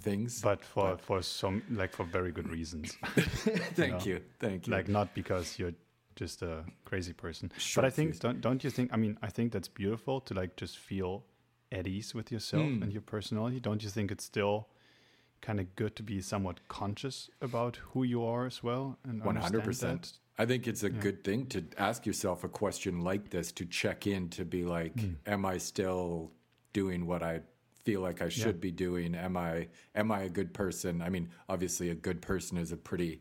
things. 0.00 0.40
But 0.40 0.64
for 0.64 0.90
but 0.90 1.00
for 1.00 1.22
some 1.22 1.62
like 1.70 1.92
for 1.92 2.04
very 2.04 2.32
good 2.32 2.48
reasons. 2.48 2.96
thank 3.74 4.06
you, 4.06 4.14
know? 4.14 4.18
you, 4.18 4.20
thank 4.38 4.66
you. 4.66 4.72
Like 4.72 4.88
not 4.88 5.14
because 5.14 5.58
you're 5.58 5.74
just 6.16 6.42
a 6.42 6.64
crazy 6.84 7.12
person. 7.12 7.50
Sure, 7.56 7.82
but 7.82 7.86
I 7.86 7.90
think 7.90 8.18
don't 8.18 8.40
don't 8.40 8.62
you 8.62 8.70
think? 8.70 8.90
I 8.92 8.96
mean, 8.96 9.18
I 9.22 9.28
think 9.28 9.52
that's 9.52 9.68
beautiful 9.68 10.20
to 10.22 10.34
like 10.34 10.56
just 10.56 10.78
feel 10.78 11.24
at 11.70 11.86
ease 11.86 12.14
with 12.14 12.32
yourself 12.32 12.64
mm. 12.64 12.82
and 12.82 12.92
your 12.92 13.02
personality. 13.02 13.60
Don't 13.60 13.82
you 13.82 13.90
think 13.90 14.10
it's 14.10 14.24
still 14.24 14.68
kind 15.40 15.60
of 15.60 15.76
good 15.76 15.94
to 15.96 16.02
be 16.02 16.20
somewhat 16.20 16.66
conscious 16.68 17.30
about 17.40 17.76
who 17.92 18.02
you 18.02 18.24
are 18.24 18.46
as 18.46 18.62
well 18.62 18.98
and 19.04 19.22
100% 19.22 20.18
I 20.38 20.46
think 20.46 20.66
it's 20.68 20.84
a 20.84 20.90
good 20.90 21.24
thing 21.24 21.46
to 21.46 21.64
ask 21.76 22.06
yourself 22.06 22.44
a 22.44 22.48
question 22.48 23.00
like 23.00 23.30
this 23.30 23.50
to 23.52 23.64
check 23.66 24.06
in 24.06 24.28
to 24.30 24.44
be 24.44 24.64
like, 24.64 24.98
Hmm. 25.00 25.14
am 25.26 25.44
I 25.44 25.58
still 25.58 26.30
doing 26.72 27.06
what 27.06 27.22
I 27.22 27.40
feel 27.84 28.00
like 28.02 28.22
I 28.22 28.28
should 28.28 28.60
be 28.60 28.70
doing? 28.70 29.14
Am 29.14 29.36
I 29.36 29.68
am 29.94 30.12
I 30.12 30.22
a 30.22 30.28
good 30.28 30.54
person? 30.54 31.02
I 31.02 31.08
mean, 31.08 31.30
obviously, 31.48 31.90
a 31.90 31.94
good 31.94 32.20
person 32.22 32.56
is 32.58 32.70
a 32.72 32.76
pretty 32.76 33.20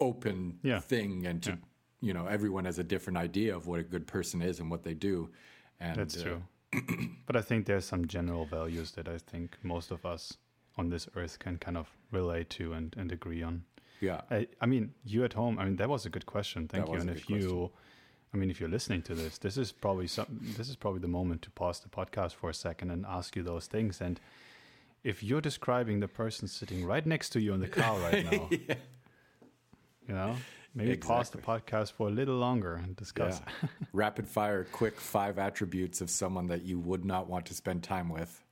open 0.00 0.58
Yeah. 0.62 0.80
thing, 0.80 1.26
and 1.26 1.42
to 1.44 1.58
you 2.00 2.12
know, 2.12 2.26
everyone 2.26 2.64
has 2.64 2.78
a 2.80 2.84
different 2.84 3.16
idea 3.16 3.54
of 3.54 3.68
what 3.68 3.78
a 3.78 3.84
good 3.84 4.06
person 4.08 4.42
is 4.42 4.58
and 4.58 4.68
what 4.68 4.82
they 4.82 4.94
do. 4.94 5.30
And 5.78 5.96
That's 5.96 6.16
uh, 6.16 6.22
true. 6.22 6.42
but 7.26 7.36
I 7.36 7.42
think 7.42 7.66
there's 7.66 7.84
some 7.84 8.08
general 8.08 8.44
values 8.44 8.90
that 8.92 9.06
I 9.08 9.18
think 9.18 9.56
most 9.62 9.92
of 9.92 10.04
us 10.04 10.36
on 10.76 10.88
this 10.88 11.08
earth 11.14 11.38
can 11.38 11.58
kind 11.58 11.76
of 11.76 11.88
relate 12.10 12.50
to 12.50 12.72
and, 12.72 12.92
and 12.98 13.12
agree 13.12 13.42
on. 13.42 13.62
Yeah, 14.02 14.20
I, 14.32 14.48
I 14.60 14.66
mean, 14.66 14.92
you 15.04 15.24
at 15.24 15.32
home. 15.32 15.60
I 15.60 15.64
mean, 15.64 15.76
that 15.76 15.88
was 15.88 16.04
a 16.04 16.10
good 16.10 16.26
question. 16.26 16.66
Thank 16.66 16.86
That 16.86 16.92
you. 16.92 17.00
And 17.00 17.08
if 17.08 17.30
you, 17.30 17.70
I 18.34 18.36
mean, 18.36 18.50
if 18.50 18.58
you're 18.58 18.68
listening 18.68 19.00
to 19.02 19.14
this, 19.14 19.38
this 19.38 19.56
is 19.56 19.70
probably 19.70 20.08
some. 20.08 20.26
This 20.56 20.68
is 20.68 20.74
probably 20.74 21.00
the 21.00 21.08
moment 21.08 21.42
to 21.42 21.50
pause 21.52 21.78
the 21.78 21.88
podcast 21.88 22.32
for 22.34 22.50
a 22.50 22.54
second 22.54 22.90
and 22.90 23.06
ask 23.06 23.36
you 23.36 23.44
those 23.44 23.68
things. 23.68 24.00
And 24.00 24.18
if 25.04 25.22
you're 25.22 25.40
describing 25.40 26.00
the 26.00 26.08
person 26.08 26.48
sitting 26.48 26.84
right 26.84 27.06
next 27.06 27.30
to 27.30 27.40
you 27.40 27.54
in 27.54 27.60
the 27.60 27.68
car 27.68 27.96
right 28.00 28.24
now, 28.32 28.48
you 28.50 30.14
know, 30.14 30.34
maybe 30.74 30.96
pause 30.96 31.30
the 31.30 31.38
podcast 31.38 31.92
for 31.92 32.08
a 32.08 32.10
little 32.10 32.36
longer 32.36 32.74
and 32.74 32.96
discuss. 32.96 33.40
yeah. 33.62 33.68
Rapid 33.92 34.26
fire, 34.26 34.64
quick 34.64 34.98
five 34.98 35.38
attributes 35.38 36.00
of 36.00 36.10
someone 36.10 36.48
that 36.48 36.62
you 36.62 36.80
would 36.80 37.04
not 37.04 37.28
want 37.28 37.46
to 37.46 37.54
spend 37.54 37.84
time 37.84 38.08
with. 38.08 38.42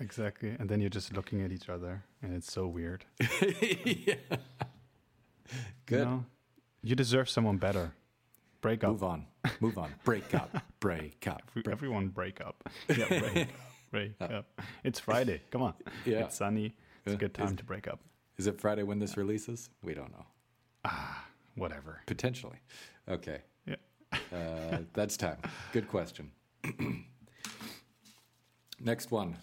Exactly. 0.00 0.56
And 0.58 0.68
then 0.68 0.80
you're 0.80 0.90
just 0.90 1.12
looking 1.12 1.42
at 1.42 1.52
each 1.52 1.68
other, 1.68 2.04
and 2.22 2.34
it's 2.34 2.50
so 2.52 2.66
weird. 2.66 3.04
yeah. 3.84 4.14
Good. 5.86 5.98
You, 6.00 6.04
know? 6.04 6.24
you 6.82 6.94
deserve 6.94 7.28
someone 7.28 7.56
better. 7.58 7.92
Break 8.60 8.82
up. 8.84 8.90
Move 8.92 9.02
on. 9.04 9.26
Move 9.60 9.76
on. 9.78 9.90
Break 10.04 10.34
up. 10.34 10.56
Break 10.80 11.26
up. 11.28 11.42
Every- 11.50 11.62
Break- 11.62 11.72
Everyone 11.72 12.08
break 12.08 12.40
up. 12.40 12.68
Yeah, 12.96 13.08
break 13.08 13.36
up. 13.42 13.48
Break 13.90 14.12
up. 14.20 14.60
It's 14.84 14.98
Friday. 14.98 15.42
Come 15.50 15.62
on. 15.62 15.74
Yeah. 16.06 16.24
It's 16.24 16.36
sunny. 16.36 16.74
It's 17.04 17.14
a 17.14 17.18
good 17.18 17.34
time 17.34 17.48
Is- 17.48 17.56
to 17.56 17.64
break 17.64 17.86
up. 17.88 18.00
Is 18.38 18.46
it 18.48 18.60
Friday 18.60 18.82
when 18.82 18.98
this 18.98 19.16
releases? 19.16 19.70
We 19.82 19.94
don't 19.94 20.10
know. 20.10 20.24
Ah, 20.84 21.24
whatever. 21.54 22.00
Potentially. 22.06 22.56
Okay. 23.08 23.38
Yeah. 23.66 23.76
Uh, 24.32 24.78
that's 24.92 25.16
time. 25.16 25.36
Good 25.72 25.86
question. 25.88 26.32
Next 28.80 29.10
one. 29.12 29.36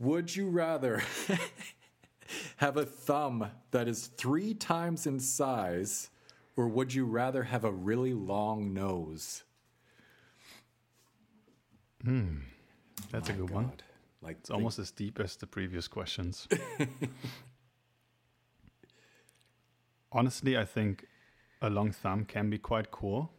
Would 0.00 0.34
you 0.34 0.48
rather 0.48 1.02
have 2.58 2.76
a 2.76 2.84
thumb 2.84 3.50
that 3.70 3.88
is 3.88 4.08
three 4.08 4.52
times 4.52 5.06
in 5.06 5.20
size, 5.20 6.10
or 6.56 6.66
would 6.68 6.92
you 6.92 7.04
rather 7.04 7.44
have 7.44 7.64
a 7.64 7.70
really 7.72 8.12
long 8.12 8.74
nose? 8.74 9.44
Hmm. 12.02 12.38
That's 13.12 13.28
a 13.28 13.32
My 13.32 13.38
good 13.38 13.50
one. 13.50 13.72
Like 14.20 14.38
It's 14.40 14.50
almost 14.50 14.80
as 14.80 14.90
deep 14.90 15.20
as 15.20 15.36
the 15.36 15.46
previous 15.46 15.86
questions. 15.86 16.48
Honestly, 20.12 20.58
I 20.58 20.64
think 20.64 21.06
a 21.62 21.70
long 21.70 21.92
thumb 21.92 22.24
can 22.24 22.50
be 22.50 22.58
quite 22.58 22.90
cool. 22.90 23.30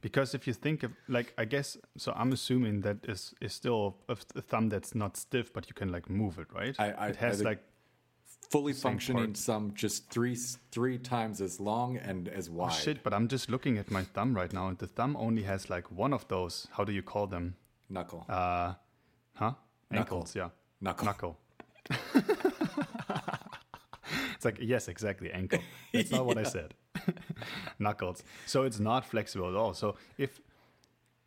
Because 0.00 0.34
if 0.34 0.46
you 0.46 0.54
think 0.54 0.82
of 0.82 0.92
like 1.08 1.34
I 1.36 1.44
guess 1.44 1.76
so 1.96 2.12
I'm 2.16 2.32
assuming 2.32 2.82
that 2.82 2.98
is 3.08 3.34
is 3.40 3.52
still 3.52 3.96
a, 4.08 4.16
a 4.36 4.42
thumb 4.42 4.68
that's 4.68 4.94
not 4.94 5.16
stiff 5.16 5.52
but 5.52 5.66
you 5.68 5.74
can 5.74 5.90
like 5.90 6.08
move 6.10 6.38
it, 6.38 6.46
right? 6.54 6.74
I- 6.78 6.92
I- 6.92 7.08
it 7.08 7.16
has 7.16 7.40
I 7.40 7.44
like 7.44 7.62
fully 8.50 8.72
same 8.72 8.82
functioning. 8.82 9.24
part. 9.24 9.36
Some 9.36 9.72
just 9.74 10.10
three 10.10 10.36
three 10.70 10.98
times 10.98 11.40
as 11.40 11.60
long 11.60 11.96
and 11.98 12.28
as 12.28 12.50
wide. 12.50 12.70
Oh, 12.72 12.74
shit, 12.74 13.02
but 13.02 13.12
I'm 13.14 13.28
just 13.28 13.50
looking 13.50 13.78
at 13.78 13.90
my 13.90 14.02
thumb 14.02 14.34
right 14.34 14.52
now 14.52 14.68
and 14.68 14.78
the 14.78 14.86
thumb 14.86 15.16
only 15.18 15.42
has 15.42 15.70
like 15.70 15.90
one 15.90 16.12
of 16.12 16.26
those. 16.28 16.68
How 16.72 16.84
do 16.84 16.92
you 16.92 17.02
call 17.02 17.26
them? 17.26 17.56
Knuckle. 17.88 18.24
Uh 18.28 18.74
huh? 19.34 19.52
Knuckle. 19.90 20.18
Ankles, 20.18 20.34
yeah. 20.36 20.48
Knuckle. 20.80 21.06
Knuckle. 21.06 21.38
it's 24.34 24.44
like 24.44 24.58
yes, 24.60 24.88
exactly, 24.88 25.30
ankle. 25.32 25.60
That's 25.92 26.10
not 26.10 26.26
what 26.26 26.38
I 26.38 26.42
said. 26.56 26.74
Knuckles. 27.78 28.22
So 28.46 28.62
it's 28.62 28.80
not 28.80 29.04
flexible 29.04 29.48
at 29.48 29.54
all. 29.54 29.74
So 29.74 29.96
if 30.18 30.40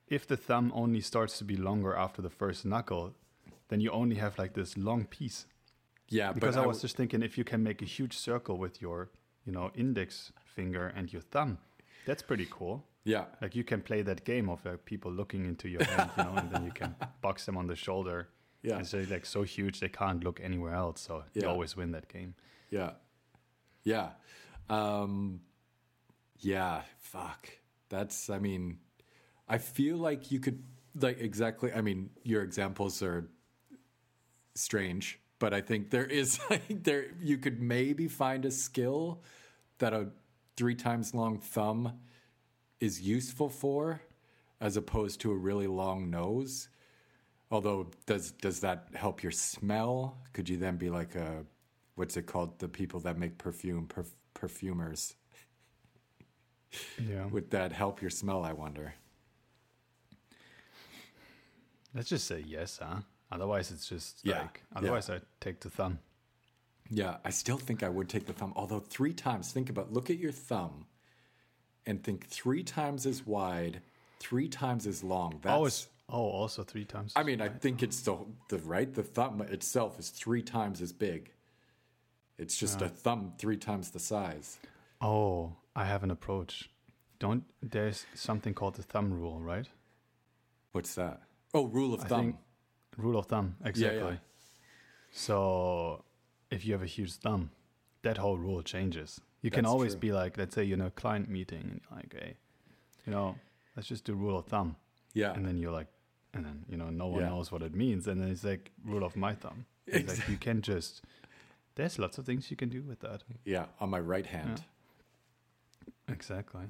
if 0.08 0.26
the 0.28 0.38
thumb 0.38 0.72
only 0.74 1.02
starts 1.02 1.38
to 1.40 1.44
be 1.44 1.58
longer 1.58 1.94
after 1.96 2.22
the 2.22 2.30
first 2.30 2.66
knuckle, 2.66 3.14
then 3.70 3.82
you 3.82 3.92
only 3.92 4.16
have 4.16 4.38
like 4.38 4.54
this 4.54 4.78
long 4.78 5.06
piece. 5.06 5.46
Yeah, 6.10 6.32
Because 6.32 6.56
but 6.56 6.64
I 6.64 6.68
was 6.68 6.82
just 6.82 6.96
thinking 6.96 7.22
if 7.24 7.38
you 7.38 7.44
can 7.44 7.62
make 7.64 7.82
a 7.82 7.86
huge 7.86 8.18
circle 8.18 8.58
with 8.58 8.82
your, 8.82 9.10
you 9.46 9.52
know, 9.52 9.72
index 9.76 10.32
finger 10.46 10.88
and 10.96 11.12
your 11.12 11.22
thumb, 11.22 11.58
that's 12.06 12.22
pretty 12.24 12.48
cool. 12.50 12.86
yeah, 13.04 13.26
Like 13.42 13.56
you 13.56 13.64
can 13.64 13.82
play 13.82 14.02
that 14.04 14.24
game 14.24 14.50
of 14.50 14.64
like 14.66 14.86
people 14.86 15.12
looking 15.12 15.46
into 15.46 15.68
your 15.68 15.84
hand, 15.84 16.10
you 16.18 16.24
know, 16.24 16.34
and 16.36 16.50
then 16.52 16.64
you 16.64 16.72
can 16.72 16.96
box 17.22 17.46
them 17.46 17.58
on 17.58 17.68
the 17.68 17.76
shoulder. 17.76 18.30
Yeah. 18.64 18.78
And 18.78 18.88
so 18.88 19.04
like 19.10 19.26
so 19.26 19.44
huge 19.44 19.80
they 19.80 19.90
can't 19.90 20.24
look 20.24 20.40
anywhere 20.42 20.74
else. 20.74 21.02
So 21.02 21.24
you 21.34 21.48
always 21.48 21.76
win 21.78 21.92
that 21.92 22.08
game. 22.08 22.34
yeah, 22.72 22.92
yeah, 23.84 24.10
um, 24.70 25.42
yeah. 26.40 26.82
Fuck. 27.00 27.50
That's. 27.90 28.30
I 28.30 28.40
mean, 28.40 28.80
I 29.48 29.58
feel 29.60 29.98
like 29.98 30.32
you 30.32 30.40
could 30.40 30.64
like 31.00 31.20
exactly. 31.22 31.72
I 31.72 31.82
mean, 31.82 32.10
your 32.24 32.42
examples 32.42 33.02
are 33.02 33.30
strange, 34.56 35.20
but 35.40 35.54
I 35.54 35.62
think 35.62 35.90
there 35.90 36.06
is 36.06 36.40
like 36.50 36.84
there 36.84 37.08
you 37.22 37.38
could 37.38 37.62
maybe 37.62 38.08
find 38.08 38.46
a 38.46 38.52
skill 38.52 39.22
that 39.80 39.94
a 39.94 40.08
three 40.56 40.76
times 40.76 41.14
long 41.14 41.40
thumb 41.40 42.00
is 42.80 43.02
useful 43.02 43.50
for, 43.50 44.02
as 44.60 44.78
opposed 44.78 45.22
to 45.22 45.32
a 45.32 45.36
really 45.36 45.68
long 45.68 46.10
nose. 46.10 46.70
Although, 47.50 47.88
does 48.06 48.32
does 48.32 48.60
that 48.62 48.88
help 48.94 49.24
your 49.24 49.32
smell? 49.32 50.18
Could 50.34 50.50
you 50.50 50.58
then 50.58 50.78
be 50.78 50.90
like 50.90 51.16
a 51.16 51.46
what's 51.96 52.18
it 52.18 52.26
called? 52.26 52.60
The 52.60 52.68
people 52.68 53.00
that 53.02 53.18
make 53.18 53.38
perfume, 53.38 53.88
perf- 53.88 54.16
perfumers. 54.34 55.16
Yeah. 57.08 57.26
Would 57.32 57.52
that 57.52 57.72
help 57.72 58.02
your 58.02 58.12
smell? 58.12 58.44
I 58.44 58.54
wonder. 58.54 58.94
Let's 61.94 62.10
just 62.10 62.28
say 62.28 62.44
yes, 62.46 62.80
huh? 62.82 63.00
Otherwise, 63.32 63.72
it's 63.72 63.88
just 63.88 64.22
Yeah, 64.24 64.42
like. 64.42 64.64
Otherwise, 64.76 65.10
I 65.10 65.22
take 65.40 65.60
the 65.60 65.70
thumb. 65.70 66.00
Yeah, 66.90 67.18
I 67.26 67.32
still 67.32 67.58
think 67.58 67.84
I 67.84 67.90
would 67.90 68.08
take 68.08 68.26
the 68.26 68.34
thumb. 68.34 68.54
Although 68.56 68.80
three 68.80 69.14
times, 69.14 69.52
think 69.52 69.70
about 69.70 69.92
look 69.92 70.10
at 70.10 70.18
your 70.18 70.32
thumb, 70.32 70.86
and 71.86 72.04
think 72.04 72.28
three 72.28 72.64
times 72.64 73.06
as 73.06 73.26
wide, 73.26 73.82
three 74.20 74.48
times 74.48 74.88
as 74.88 75.04
long. 75.04 75.40
That's, 75.42 75.88
oh, 76.10 76.18
oh, 76.18 76.30
also 76.30 76.64
three 76.64 76.86
times. 76.86 77.12
I 77.16 77.24
mean, 77.24 77.42
I 77.42 77.50
think 77.50 77.84
it's 77.84 78.02
the 78.02 78.18
the 78.50 78.60
right. 78.60 78.94
The 78.94 79.04
thumb 79.04 79.42
itself 79.42 80.00
is 80.00 80.10
three 80.10 80.42
times 80.42 80.82
as 80.82 80.94
big. 80.94 81.32
It's 82.38 82.56
just 82.56 82.82
a 82.82 82.88
thumb 82.90 83.34
three 83.38 83.58
times 83.58 83.92
the 83.92 84.00
size. 84.00 84.58
oh, 85.02 85.56
I 85.76 85.86
have 85.86 86.04
an 86.04 86.12
approach. 86.12 86.70
Don't 87.20 87.44
there's 87.62 88.06
something 88.14 88.54
called 88.54 88.76
the 88.76 88.84
thumb 88.84 89.12
rule, 89.12 89.40
right? 89.40 89.68
What's 90.72 90.96
that? 90.96 91.22
Oh, 91.54 91.66
rule 91.66 91.94
of 91.96 92.02
I 92.02 92.08
thumb. 92.08 92.38
Rule 92.98 93.18
of 93.20 93.26
thumb 93.28 93.56
yeah. 93.62 93.70
exactly. 93.70 94.20
So 95.12 96.04
if 96.52 96.66
you 96.66 96.74
have 96.74 96.84
a 96.84 96.88
huge 96.88 97.14
thumb, 97.14 97.52
that 98.02 98.18
whole 98.18 98.38
rule 98.38 98.62
changes. 98.62 99.22
You 99.42 99.52
can 99.52 99.66
always 99.66 99.94
true. 99.94 100.00
be 100.00 100.12
like, 100.12 100.38
let's 100.38 100.56
say 100.56 100.64
you're 100.64 100.78
in 100.78 100.82
a 100.86 100.92
client 100.92 101.30
meeting, 101.30 101.62
and 101.62 101.82
you're 101.90 101.98
like, 102.00 102.14
hey, 102.14 102.34
you 103.06 103.12
know, 103.14 103.36
let's 103.76 103.88
just 103.88 104.04
do 104.04 104.14
rule 104.14 104.38
of 104.38 104.46
thumb, 104.46 104.76
yeah, 105.14 105.34
and 105.34 105.46
then 105.46 105.58
you're 105.58 105.72
like, 105.72 105.88
and 106.34 106.44
then 106.46 106.66
you 106.70 106.78
know, 106.78 106.90
no 106.90 107.08
one 107.08 107.22
Yeah. 107.22 107.30
knows 107.30 107.52
what 107.52 107.62
it 107.62 107.74
means, 107.74 108.08
and 108.08 108.20
then 108.20 108.30
it's 108.30 108.44
like 108.44 108.72
rule 108.84 109.04
of 109.04 109.16
my 109.16 109.34
thumb. 109.34 109.66
It's 109.86 110.20
like 110.20 110.28
you 110.30 110.38
can 110.38 110.62
just. 110.62 111.02
There's 111.76 112.00
lots 112.00 112.18
of 112.18 112.26
things 112.26 112.50
you 112.50 112.58
can 112.58 112.70
do 112.70 112.82
with 112.82 113.00
that. 113.02 113.22
yeah. 113.46 113.66
On 113.80 113.90
my 113.90 114.00
right 114.00 114.26
hand. 114.26 114.64
Exactly. 116.08 116.66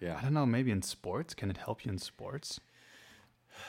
Yeah, 0.00 0.16
I 0.18 0.22
don't 0.22 0.34
know. 0.34 0.46
Maybe 0.46 0.70
in 0.70 0.82
sports, 0.82 1.34
can 1.34 1.50
it 1.50 1.56
help 1.58 1.84
you 1.84 1.92
in 1.92 1.98
sports? 1.98 2.60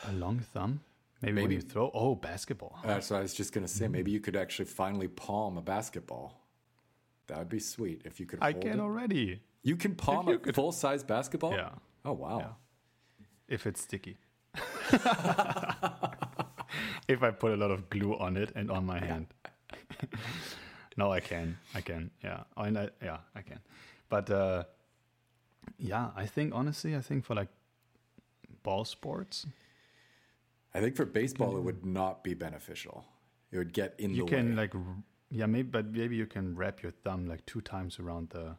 A 0.06 0.12
long 0.12 0.40
thumb. 0.40 0.80
Maybe, 1.22 1.34
when 1.34 1.44
Maybe. 1.44 1.54
you 1.56 1.60
throw. 1.60 1.90
Oh, 1.92 2.14
basketball. 2.14 2.78
that's 2.84 3.10
what 3.10 3.18
I 3.18 3.22
was 3.22 3.34
just 3.34 3.52
gonna 3.52 3.68
say. 3.68 3.88
Maybe 3.88 4.10
you 4.10 4.20
could 4.20 4.36
actually 4.36 4.64
finally 4.64 5.08
palm 5.08 5.58
a 5.58 5.62
basketball. 5.62 6.40
That 7.26 7.38
would 7.38 7.48
be 7.48 7.60
sweet 7.60 8.02
if 8.04 8.18
you 8.18 8.26
could. 8.26 8.38
I 8.42 8.52
can 8.52 8.78
it. 8.78 8.80
already. 8.80 9.40
You 9.62 9.76
can 9.76 9.94
palm 9.94 10.28
you 10.28 10.34
a 10.34 10.38
could- 10.38 10.54
full 10.54 10.72
size 10.72 11.04
basketball. 11.04 11.52
Yeah. 11.52 11.70
Oh 12.04 12.12
wow. 12.12 12.38
Yeah. 12.38 13.24
If 13.48 13.66
it's 13.66 13.82
sticky. 13.82 14.16
if 17.08 17.22
I 17.22 17.30
put 17.30 17.52
a 17.52 17.56
lot 17.56 17.70
of 17.70 17.90
glue 17.90 18.16
on 18.16 18.36
it 18.36 18.52
and 18.54 18.70
on 18.70 18.86
my 18.86 18.98
hand. 18.98 19.26
no, 20.96 21.12
I 21.12 21.20
can. 21.20 21.58
I 21.74 21.80
can. 21.80 22.10
Yeah. 22.24 22.44
I, 22.56 22.68
yeah, 23.02 23.18
I 23.34 23.42
can. 23.42 23.60
But 24.08 24.30
uh, 24.30 24.64
yeah, 25.78 26.10
I 26.16 26.26
think 26.26 26.52
honestly, 26.54 26.96
I 26.96 27.00
think 27.00 27.24
for 27.24 27.34
like 27.34 27.48
ball 28.62 28.84
sports, 28.84 29.46
I 30.74 30.80
think 30.80 30.96
for 30.96 31.04
baseball 31.04 31.56
it 31.56 31.60
would 31.62 31.84
not 31.84 32.22
be 32.22 32.34
beneficial. 32.34 33.04
It 33.52 33.58
would 33.58 33.72
get 33.72 33.94
in 33.98 34.10
your 34.10 34.18
you 34.18 34.24
the 34.30 34.36
can 34.36 34.50
way. 34.50 34.62
like, 34.62 34.74
yeah, 35.30 35.46
maybe, 35.46 35.68
but 35.68 35.86
maybe 35.92 36.16
you 36.16 36.26
can 36.26 36.54
wrap 36.56 36.82
your 36.82 36.92
thumb 36.92 37.26
like 37.26 37.44
two 37.46 37.60
times 37.60 37.98
around 37.98 38.30
the 38.30 38.56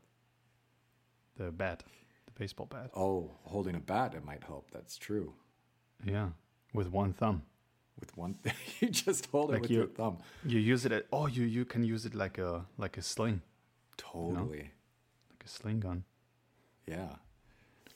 the 1.37 1.51
bat, 1.51 1.83
the 2.25 2.31
baseball 2.33 2.65
bat. 2.65 2.91
oh, 2.95 3.31
holding 3.43 3.75
a 3.75 3.79
bat 3.79 4.13
it 4.13 4.25
might 4.25 4.43
help. 4.43 4.69
That's 4.71 4.97
true. 4.97 5.33
Yeah, 6.05 6.29
with 6.73 6.89
one 6.91 7.13
thumb. 7.13 7.43
With 7.99 8.15
one, 8.17 8.35
you 8.79 8.89
just 8.89 9.27
hold 9.27 9.51
it 9.51 9.53
Like 9.53 9.61
with 9.63 9.71
you- 9.71 9.77
your 9.79 9.87
thumb. 9.87 10.17
You 10.45 10.59
use 10.59 10.85
it 10.85 10.91
at 10.91 11.05
oh 11.13 11.27
you 11.27 11.43
you 11.43 11.65
can 11.65 11.83
use 11.83 12.05
it 12.05 12.15
like 12.15 12.37
a 12.37 12.65
like 12.77 12.97
a 12.97 13.01
sling, 13.01 13.41
Totally. 13.97 14.71
like 15.29 15.43
a 15.45 15.47
sling 15.47 15.79
gun. 15.79 16.03
Yeah. 16.87 17.15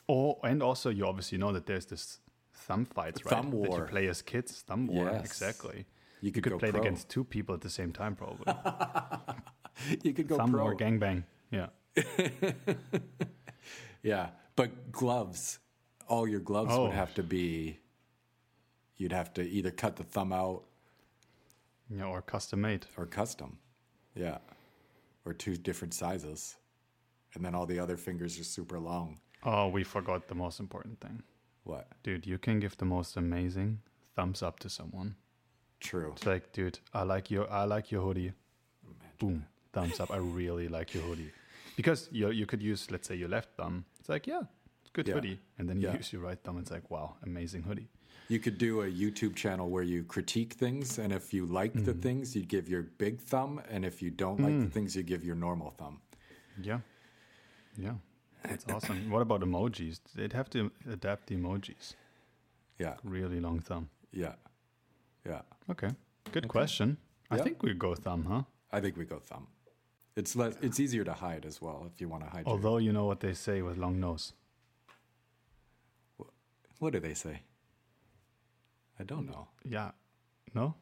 Oh, 0.07 0.37
and 0.43 0.61
also 0.61 0.89
you 0.91 1.05
obviously 1.07 1.37
know 1.39 1.51
that 1.51 1.65
there's 1.65 1.87
this 1.87 2.19
thumb 2.55 2.85
fights, 2.85 3.23
right? 3.25 3.29
Thumb 3.35 3.51
war. 3.51 3.67
That 3.67 3.77
you 3.77 3.87
play 3.89 4.07
as 4.07 4.21
kids, 4.21 4.61
thumb 4.61 4.87
war. 4.87 5.09
Yes. 5.11 5.25
Exactly. 5.25 5.85
You 6.21 6.27
You 6.27 6.31
could, 6.31 6.43
could 6.43 6.59
play 6.59 6.71
pro. 6.71 6.79
it 6.79 6.85
against 6.85 7.09
two 7.09 7.23
people 7.23 7.53
at 7.55 7.61
the 7.61 7.69
same 7.69 7.91
time, 7.91 8.15
probably. 8.15 8.53
You 10.03 10.13
could 10.13 10.27
go 10.29 10.37
thumb 10.37 10.51
pro. 10.51 10.63
war, 10.63 10.75
gangbang. 10.75 11.23
Yeah. 11.51 11.67
Yeah, 14.03 14.29
but 14.55 14.91
gloves. 14.91 15.59
All 16.07 16.27
your 16.27 16.39
gloves 16.39 16.71
Oh. 16.73 16.83
would 16.83 16.93
have 16.93 17.13
to 17.15 17.23
be. 17.23 17.79
You'd 18.97 19.11
have 19.11 19.33
to 19.33 19.41
either 19.41 19.71
cut 19.71 19.95
the 19.95 20.03
thumb 20.03 20.31
out 20.31 20.63
Yeah, 21.89 22.05
or 22.05 22.21
custom 22.21 22.61
made. 22.61 22.85
or 22.97 23.05
custom. 23.07 23.57
Yeah, 24.15 24.37
or 25.25 25.33
two 25.33 25.57
different 25.57 25.93
sizes, 25.93 26.55
and 27.33 27.43
then 27.43 27.53
all 27.55 27.65
the 27.65 27.79
other 27.79 27.97
fingers 27.97 28.39
are 28.39 28.43
super 28.45 28.79
long. 28.79 29.19
Oh, 29.43 29.67
we 29.67 29.83
forgot 29.83 30.27
the 30.27 30.35
most 30.35 30.59
important 30.59 31.01
thing. 31.01 31.21
What? 31.65 31.87
Dude, 32.03 32.25
you 32.25 32.37
can 32.37 32.59
give 32.59 32.77
the 32.77 32.85
most 32.85 33.17
amazing 33.17 33.79
thumbs 34.15 34.41
up 34.41 34.59
to 34.59 34.69
someone. 34.69 35.15
True. 35.79 36.13
It's 36.15 36.25
like, 36.25 36.53
dude, 36.53 36.79
I 36.93 37.03
like 37.03 37.29
your 37.29 37.51
I 37.51 37.65
like 37.65 37.91
your 37.91 38.01
hoodie. 38.01 38.31
Boom, 39.19 39.45
thumbs 39.73 39.99
up. 39.99 40.11
I 40.11 40.17
really 40.17 40.67
like 40.67 40.93
your 40.93 41.03
hoodie. 41.03 41.31
Because 41.75 42.07
you 42.11 42.29
you 42.31 42.45
could 42.45 42.61
use, 42.63 42.89
let's 42.91 43.07
say, 43.07 43.15
your 43.15 43.29
left 43.29 43.49
thumb. 43.57 43.85
It's 43.99 44.09
like, 44.09 44.27
yeah, 44.27 44.43
it's 44.81 44.91
good 44.93 45.07
Yeah. 45.07 45.15
hoodie. 45.15 45.39
And 45.57 45.67
then 45.67 45.77
you 45.81 45.87
Yeah. 45.87 45.97
use 45.97 46.13
your 46.13 46.21
right 46.21 46.39
thumb. 46.43 46.57
It's 46.59 46.71
like, 46.71 46.89
wow, 46.91 47.17
amazing 47.23 47.63
hoodie. 47.63 47.89
You 48.27 48.39
could 48.39 48.57
do 48.57 48.81
a 48.81 48.87
YouTube 48.89 49.35
channel 49.35 49.69
where 49.69 49.83
you 49.83 50.03
critique 50.03 50.53
things, 50.53 50.97
and 50.99 51.11
if 51.13 51.33
you 51.33 51.45
like 51.45 51.73
Mm. 51.73 51.85
the 51.85 51.93
things, 51.93 52.35
you'd 52.35 52.47
give 52.49 52.69
your 52.69 52.83
big 52.97 53.19
thumb, 53.19 53.59
and 53.69 53.85
if 53.85 54.01
you 54.01 54.09
don't 54.11 54.39
like 54.39 54.59
the 54.63 54.69
things, 54.69 54.95
you 54.95 55.03
give 55.03 55.23
your 55.23 55.35
normal 55.35 55.71
thumb. 55.71 56.01
Yeah, 56.61 56.79
yeah, 57.77 57.95
that's 58.47 58.65
awesome. 58.73 59.09
What 59.09 59.21
about 59.21 59.41
emojis? 59.41 59.99
They'd 60.15 60.33
have 60.33 60.49
to 60.51 60.71
adapt 60.91 61.27
the 61.27 61.35
emojis. 61.35 61.93
Yeah, 62.79 62.95
Really 63.03 63.39
long 63.39 63.59
thumb. 63.59 63.89
yeah, 64.11 64.33
yeah. 65.25 65.41
Okay, 65.71 65.89
good 66.31 66.47
question. 66.47 66.97
I 67.31 67.37
think 67.37 67.63
we 67.63 67.73
go 67.73 67.95
thumb, 67.95 68.25
huh? 68.25 68.43
I 68.71 68.81
think 68.81 68.97
we 68.97 69.05
go 69.05 69.19
thumb. 69.19 69.47
It's 70.15 70.35
less. 70.35 70.55
It's 70.61 70.79
easier 70.79 71.03
to 71.05 71.13
hide 71.13 71.45
as 71.45 71.61
well 71.61 71.89
if 71.93 71.99
you 72.01 72.07
want 72.09 72.23
to 72.23 72.29
hide. 72.29 72.45
your- 72.45 72.55
Although 72.55 72.77
you 72.77 72.91
know 72.93 73.05
what 73.05 73.19
they 73.21 73.33
say 73.33 73.61
with 73.61 73.77
long 73.77 73.99
nose. 73.99 74.33
what 76.79 76.93
do 76.93 76.99
they 76.99 77.13
say? 77.13 77.41
I 78.99 79.03
don't 79.03 79.25
know. 79.27 79.47
Yeah, 79.63 79.91
no. 80.53 80.75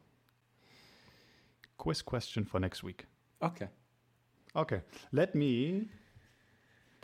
Quiz 1.78 2.02
question 2.02 2.44
for 2.44 2.60
next 2.60 2.82
week. 2.82 3.06
Okay. 3.42 3.68
Okay, 4.56 4.82
let 5.12 5.34
me 5.34 5.88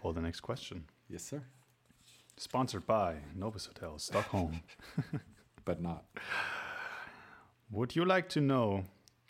pull 0.01 0.13
the 0.13 0.21
next 0.21 0.41
question. 0.41 0.85
Yes, 1.09 1.25
sir. 1.25 1.43
Sponsored 2.37 2.87
by 2.87 3.17
Nobis 3.35 3.67
Hotel, 3.67 3.99
Stockholm. 3.99 4.61
But 5.65 5.83
not. 5.83 6.05
Would 7.71 7.95
you 7.95 8.05
like 8.05 8.31
to 8.31 8.41
know, 8.41 8.85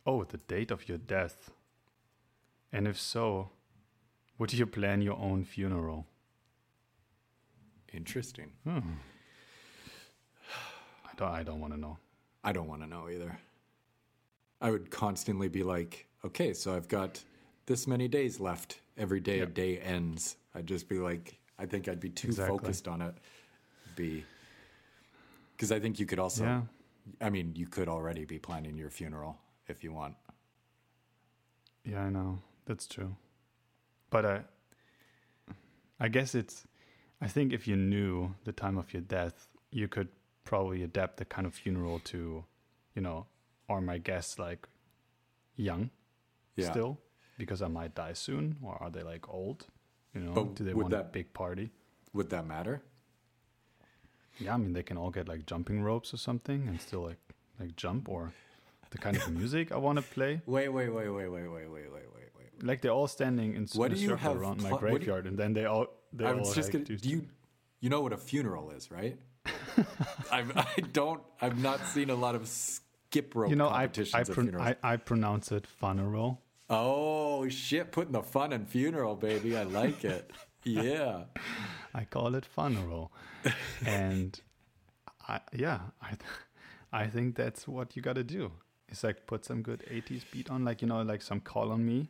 oh, 0.06 0.22
the 0.24 0.38
date 0.38 0.70
of 0.70 0.88
your 0.88 0.96
death? 0.96 1.50
And 2.72 2.86
if 2.86 2.98
so, 2.98 3.50
would 4.38 4.52
you 4.52 4.64
plan 4.64 5.02
your 5.02 5.18
own 5.18 5.44
funeral? 5.44 6.06
Interesting. 7.92 8.52
Hmm. 8.64 8.78
I 11.04 11.10
don't. 11.16 11.28
I 11.28 11.42
don't 11.42 11.60
want 11.60 11.74
to 11.74 11.80
know. 11.80 11.98
I 12.44 12.52
don't 12.52 12.68
want 12.68 12.82
to 12.82 12.88
know 12.88 13.08
either. 13.10 13.36
I 14.60 14.70
would 14.70 14.90
constantly 14.90 15.48
be 15.48 15.64
like, 15.64 16.06
okay, 16.24 16.54
so 16.54 16.74
I've 16.76 16.88
got 16.88 17.22
this 17.66 17.86
many 17.86 18.06
days 18.08 18.38
left. 18.38 18.80
Every 18.96 19.20
day 19.20 19.40
a 19.40 19.46
day 19.46 19.78
ends. 19.78 20.36
I'd 20.54 20.66
just 20.66 20.88
be 20.88 20.98
like, 20.98 21.38
I 21.58 21.66
think 21.66 21.88
I'd 21.88 22.00
be 22.00 22.10
too 22.10 22.28
Exactly. 22.28 22.56
focused 22.58 22.88
on 22.88 23.02
it. 23.02 23.14
Be 23.96 24.24
because 25.56 25.72
I 25.72 25.78
think 25.80 25.98
you 26.00 26.06
could 26.06 26.18
also. 26.18 26.44
yeah. 26.44 26.62
I 27.20 27.30
mean, 27.30 27.54
you 27.56 27.66
could 27.66 27.88
already 27.88 28.24
be 28.24 28.38
planning 28.38 28.76
your 28.76 28.90
funeral 28.90 29.38
if 29.68 29.82
you 29.82 29.92
want. 29.92 30.14
Yeah, 31.84 32.02
I 32.02 32.10
know. 32.10 32.38
That's 32.66 32.86
true. 32.86 33.16
But 34.10 34.24
I 34.26 34.42
I 35.98 36.08
guess 36.08 36.34
it's 36.34 36.64
I 37.20 37.28
think 37.28 37.52
if 37.52 37.66
you 37.68 37.76
knew 37.76 38.34
the 38.44 38.52
time 38.52 38.78
of 38.78 38.92
your 38.92 39.02
death, 39.02 39.48
you 39.70 39.88
could 39.88 40.08
probably 40.44 40.82
adapt 40.82 41.16
the 41.18 41.24
kind 41.24 41.46
of 41.46 41.54
funeral 41.54 42.00
to, 42.00 42.44
you 42.94 43.02
know, 43.02 43.26
are 43.68 43.80
my 43.80 43.98
guests 43.98 44.38
like 44.38 44.66
young 45.56 45.90
Yeah. 46.56 46.70
still 46.70 46.98
because 47.38 47.62
I 47.62 47.68
might 47.68 47.94
die 47.94 48.14
soon 48.14 48.56
or 48.62 48.76
are 48.82 48.90
they 48.90 49.02
like 49.02 49.28
old? 49.28 49.66
You 50.14 50.20
know, 50.22 50.32
But 50.32 50.54
do 50.56 50.64
they 50.64 50.74
would 50.74 50.82
want 50.84 50.94
a 50.94 50.96
that- 50.98 51.12
big 51.12 51.32
party? 51.32 51.70
Would 52.12 52.30
that 52.30 52.46
matter? 52.46 52.82
Yeah, 54.38 54.54
I 54.54 54.56
mean 54.56 54.72
they 54.72 54.82
can 54.82 54.96
all 54.96 55.10
get 55.10 55.28
like 55.28 55.46
jumping 55.46 55.82
ropes 55.82 56.12
or 56.14 56.16
something 56.16 56.66
and 56.68 56.80
still 56.80 57.02
like 57.02 57.18
like 57.60 57.76
jump 57.76 58.08
or 58.08 58.32
the 58.90 58.98
kind 58.98 59.16
of 59.16 59.30
music 59.30 59.70
I 59.70 59.76
want 59.76 59.98
to 59.98 60.02
play. 60.02 60.40
Wait, 60.46 60.68
wait, 60.68 60.88
wait, 60.88 61.08
wait, 61.08 61.28
wait, 61.28 61.46
wait, 61.48 61.48
wait, 61.48 61.70
wait, 61.70 61.92
wait, 61.92 62.30
wait. 62.38 62.64
Like 62.64 62.80
they're 62.80 62.90
all 62.90 63.06
standing 63.08 63.54
in, 63.54 63.66
What 63.74 63.92
in 63.92 63.98
a 63.98 64.00
you 64.00 64.08
circle 64.08 64.18
have 64.32 64.36
around 64.40 64.62
my 64.62 64.70
pl- 64.70 64.78
what 64.78 64.80
do 64.80 64.86
you- 64.86 64.96
graveyard, 64.98 65.26
and 65.26 65.38
then 65.38 65.52
they 65.52 65.66
all 65.66 65.86
they 66.12 66.24
I 66.24 66.32
all 66.32 66.38
was 66.40 66.54
just 66.54 66.68
like, 66.68 66.72
gonna. 66.72 66.84
do- 66.84 66.96
Do 66.96 67.08
you, 67.08 67.26
you 67.80 67.88
know 67.90 68.00
what 68.00 68.12
a 68.12 68.16
funeral 68.16 68.70
is, 68.70 68.90
right? 68.90 69.16
I'm, 70.32 70.52
I 70.56 70.80
don't. 70.92 71.22
I've 71.40 71.58
not 71.62 71.80
seen 71.86 72.10
a 72.10 72.14
lot 72.14 72.34
of 72.34 72.46
skip 72.48 73.34
rope 73.34 73.50
you 73.50 73.56
know 73.56 73.68
I 73.68 73.82
I, 73.82 73.84
at 73.84 73.94
pron- 74.10 74.24
funerals. 74.34 74.66
I 74.82 74.92
I 74.92 74.96
pronounce 74.96 75.52
it 75.52 75.66
funeral. 75.66 76.40
Oh 76.70 77.48
shit! 77.48 77.92
Putting 77.92 78.12
the 78.12 78.22
fun 78.22 78.52
in 78.52 78.64
funeral, 78.64 79.16
baby. 79.16 79.56
I 79.56 79.64
like 79.64 80.04
it. 80.04 80.30
yeah. 80.64 81.24
I 81.92 82.04
call 82.04 82.34
it 82.36 82.46
funeral, 82.46 83.10
and 83.84 84.40
I 85.28 85.40
yeah 85.52 85.80
I 86.00 86.12
I 86.92 87.06
think 87.08 87.34
that's 87.36 87.66
what 87.68 87.96
you 87.96 88.02
got 88.02 88.14
to 88.14 88.24
do. 88.24 88.52
It's 88.88 89.04
like 89.04 89.26
put 89.26 89.44
some 89.44 89.62
good 89.62 89.84
'80s 89.90 90.22
beat 90.30 90.50
on, 90.50 90.64
like 90.64 90.82
you 90.82 90.88
know, 90.88 91.02
like 91.02 91.22
some 91.22 91.40
call 91.40 91.70
on 91.72 91.84
me. 91.84 92.08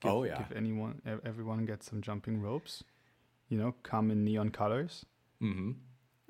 Give, 0.00 0.12
Oh, 0.12 0.24
yeah. 0.24 0.38
Give 0.38 0.56
anyone, 0.56 1.00
everyone 1.24 1.64
get 1.64 1.82
some 1.82 2.00
jumping 2.02 2.40
ropes. 2.42 2.84
You 3.48 3.58
know, 3.58 3.74
come 3.82 4.10
in 4.10 4.24
neon 4.24 4.50
colors, 4.50 5.04
Mm-hmm. 5.42 5.72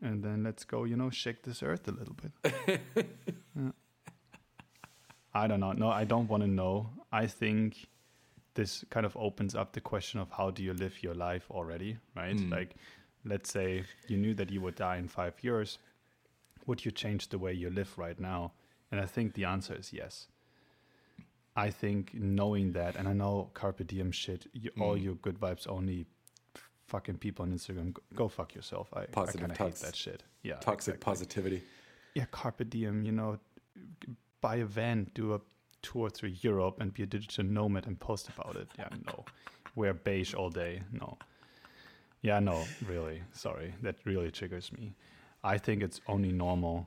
and 0.03 0.23
then 0.25 0.43
let's 0.45 0.65
go. 0.65 0.85
You 0.85 0.97
know, 0.97 1.11
shake 1.11 1.43
this 1.43 1.63
earth 1.63 1.89
a 1.89 1.93
little 1.93 2.15
bit. 2.15 2.81
Yeah. 3.57 3.71
I 5.35 5.47
don't 5.47 5.61
know. 5.61 5.73
No, 5.73 5.89
I 5.89 6.05
don't 6.05 6.29
want 6.29 6.43
to 6.43 6.49
know. 6.49 6.91
I 7.13 7.27
think 7.27 7.87
this 8.55 8.85
kind 8.91 9.05
of 9.05 9.17
opens 9.17 9.55
up 9.55 9.73
the 9.73 9.81
question 9.81 10.21
of 10.21 10.31
how 10.31 10.51
do 10.51 10.63
you 10.63 10.73
live 10.75 11.03
your 11.03 11.15
life 11.15 11.51
already, 11.51 11.97
right? 12.17 12.37
Mm. 12.37 12.51
Like, 12.53 12.77
let's 13.25 13.51
say 13.51 13.83
you 14.07 14.17
knew 14.17 14.35
that 14.35 14.51
you 14.51 14.61
would 14.61 14.77
die 14.77 14.97
in 14.97 15.09
five 15.09 15.35
years. 15.43 15.79
Would 16.67 16.85
you 16.85 16.93
change 16.93 17.29
the 17.31 17.39
way 17.39 17.53
you 17.53 17.69
live 17.71 17.99
right 17.99 18.19
now? 18.19 18.53
And 18.93 19.01
I 19.01 19.07
think 19.07 19.35
the 19.35 19.45
answer 19.45 19.75
is 19.75 19.93
yes. 19.93 20.29
I 21.57 21.71
think 21.71 22.15
knowing 22.15 22.73
that, 22.73 22.97
and 22.97 23.09
I 23.09 23.13
know 23.13 23.51
carpe 23.55 23.87
diem 23.87 24.13
shit, 24.13 24.47
you, 24.53 24.71
all 24.81 24.97
Mm. 24.97 25.03
your 25.03 25.15
good 25.15 25.39
vibes 25.41 25.69
only 25.69 26.07
fucking 26.87 27.19
people 27.19 27.45
on 27.45 27.53
Instagram, 27.53 27.93
go, 27.93 28.03
go 28.15 28.29
fuck 28.29 28.55
yourself. 28.55 28.89
I, 28.93 29.03
I 29.03 29.07
kind 29.27 29.51
of 29.51 29.57
hate 29.57 29.77
that 29.77 29.97
shit. 29.97 30.23
Yeah. 30.43 30.55
Toxic 30.57 30.95
exactly 30.95 31.05
positivity. 31.13 31.63
yeah, 32.15 32.27
carpe 32.31 32.69
diem, 32.69 33.05
you 33.05 33.13
know, 33.13 33.39
buy 34.45 34.57
a 34.57 34.67
van, 34.67 35.11
do 35.15 35.33
a 35.33 35.41
tour 35.81 36.11
through 36.11 36.35
Europe 36.43 36.77
and 36.79 36.93
be 36.93 37.03
a 37.03 37.07
digital 37.07 37.45
nomad 37.45 37.87
and 37.87 37.99
post 37.99 38.29
about 38.29 38.57
it. 38.57 38.69
Yeah, 38.79 38.91
no. 39.07 39.25
Wear 39.75 39.95
beige 39.95 40.35
all 40.35 40.51
day. 40.51 40.83
No. 40.93 41.17
Yeah, 42.21 42.41
no, 42.41 42.65
really. 42.87 43.23
Sorry. 43.33 43.73
That 43.81 43.97
really 44.05 44.31
triggers 44.31 44.71
me. 44.71 44.95
I 45.43 45.57
think 45.57 45.83
it's 45.83 46.03
only 46.07 46.31
normal 46.31 46.87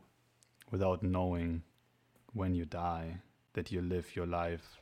without 0.70 1.02
knowing 1.02 1.64
when 2.34 2.54
you 2.54 2.66
die 2.66 3.22
that 3.54 3.72
you 3.72 3.82
live 3.82 4.16
your 4.16 4.28
life 4.28 4.80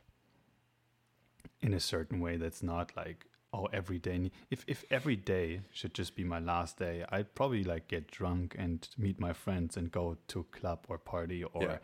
in 1.61 1.73
a 1.73 1.79
certain 1.79 2.19
way 2.19 2.35
that's 2.35 2.61
not 2.61 2.91
like 2.97 3.25
oh 3.53 3.67
every 3.71 3.99
day 3.99 4.31
if 4.51 4.65
if 4.67 4.83
every 4.91 5.15
day 5.15 5.61
should 5.71 5.93
just 5.93 6.15
be 6.15 6.23
my 6.23 6.39
last 6.39 6.77
day 6.77 7.05
i'd 7.09 7.33
probably 7.33 7.63
like 7.63 7.87
get 7.87 8.11
drunk 8.11 8.55
and 8.57 8.89
meet 8.97 9.19
my 9.19 9.31
friends 9.31 9.77
and 9.77 9.91
go 9.91 10.17
to 10.27 10.39
a 10.41 10.57
club 10.57 10.79
or 10.89 10.97
party 10.97 11.43
or 11.43 11.63
Yeah. 11.63 11.77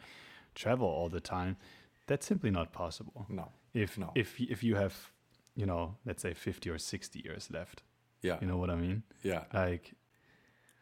Travel 0.55 0.87
all 0.87 1.09
the 1.09 1.19
time 1.21 1.57
that's 2.07 2.25
simply 2.25 2.51
not 2.51 2.71
possible 2.73 3.25
No. 3.29 3.49
if 3.73 3.97
No. 3.97 4.11
if 4.15 4.39
if 4.39 4.63
you 4.63 4.75
have 4.75 5.11
you 5.55 5.65
know 5.65 5.95
let's 6.05 6.21
say 6.21 6.33
50 6.33 6.69
or 6.69 6.77
60 6.77 7.19
years 7.23 7.49
left 7.51 7.83
Yeah. 8.21 8.37
you 8.41 8.47
know 8.47 8.57
what 8.57 8.69
i 8.69 8.75
mean 8.75 9.03
Yeah. 9.23 9.43
like 9.53 9.93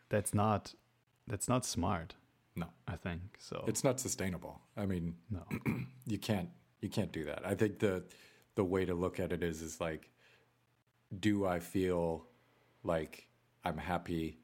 that's 0.10 0.34
not 0.34 0.74
that's 1.28 1.48
not 1.48 1.66
smart 1.66 2.16
No. 2.56 2.68
i 2.88 2.96
think 2.96 3.22
so 3.38 3.64
It's 3.68 3.84
not 3.84 4.00
sustainable. 4.00 4.60
I 4.78 4.86
mean, 4.86 5.16
no 5.30 5.44
you 6.06 6.18
can't 6.20 6.50
you 6.82 6.90
can't 6.90 7.12
do 7.12 7.26
that. 7.26 7.42
I 7.46 7.56
think 7.56 7.80
the 7.80 8.04
the 8.56 8.64
way 8.64 8.86
to 8.86 8.94
look 8.94 9.20
at 9.20 9.32
it 9.32 9.44
is 9.44 9.62
is 9.62 9.80
like 9.82 10.10
do 11.20 11.46
I 11.46 11.60
feel 11.60 12.26
like 12.84 13.28
I'm 13.66 13.78
happy 13.78 14.40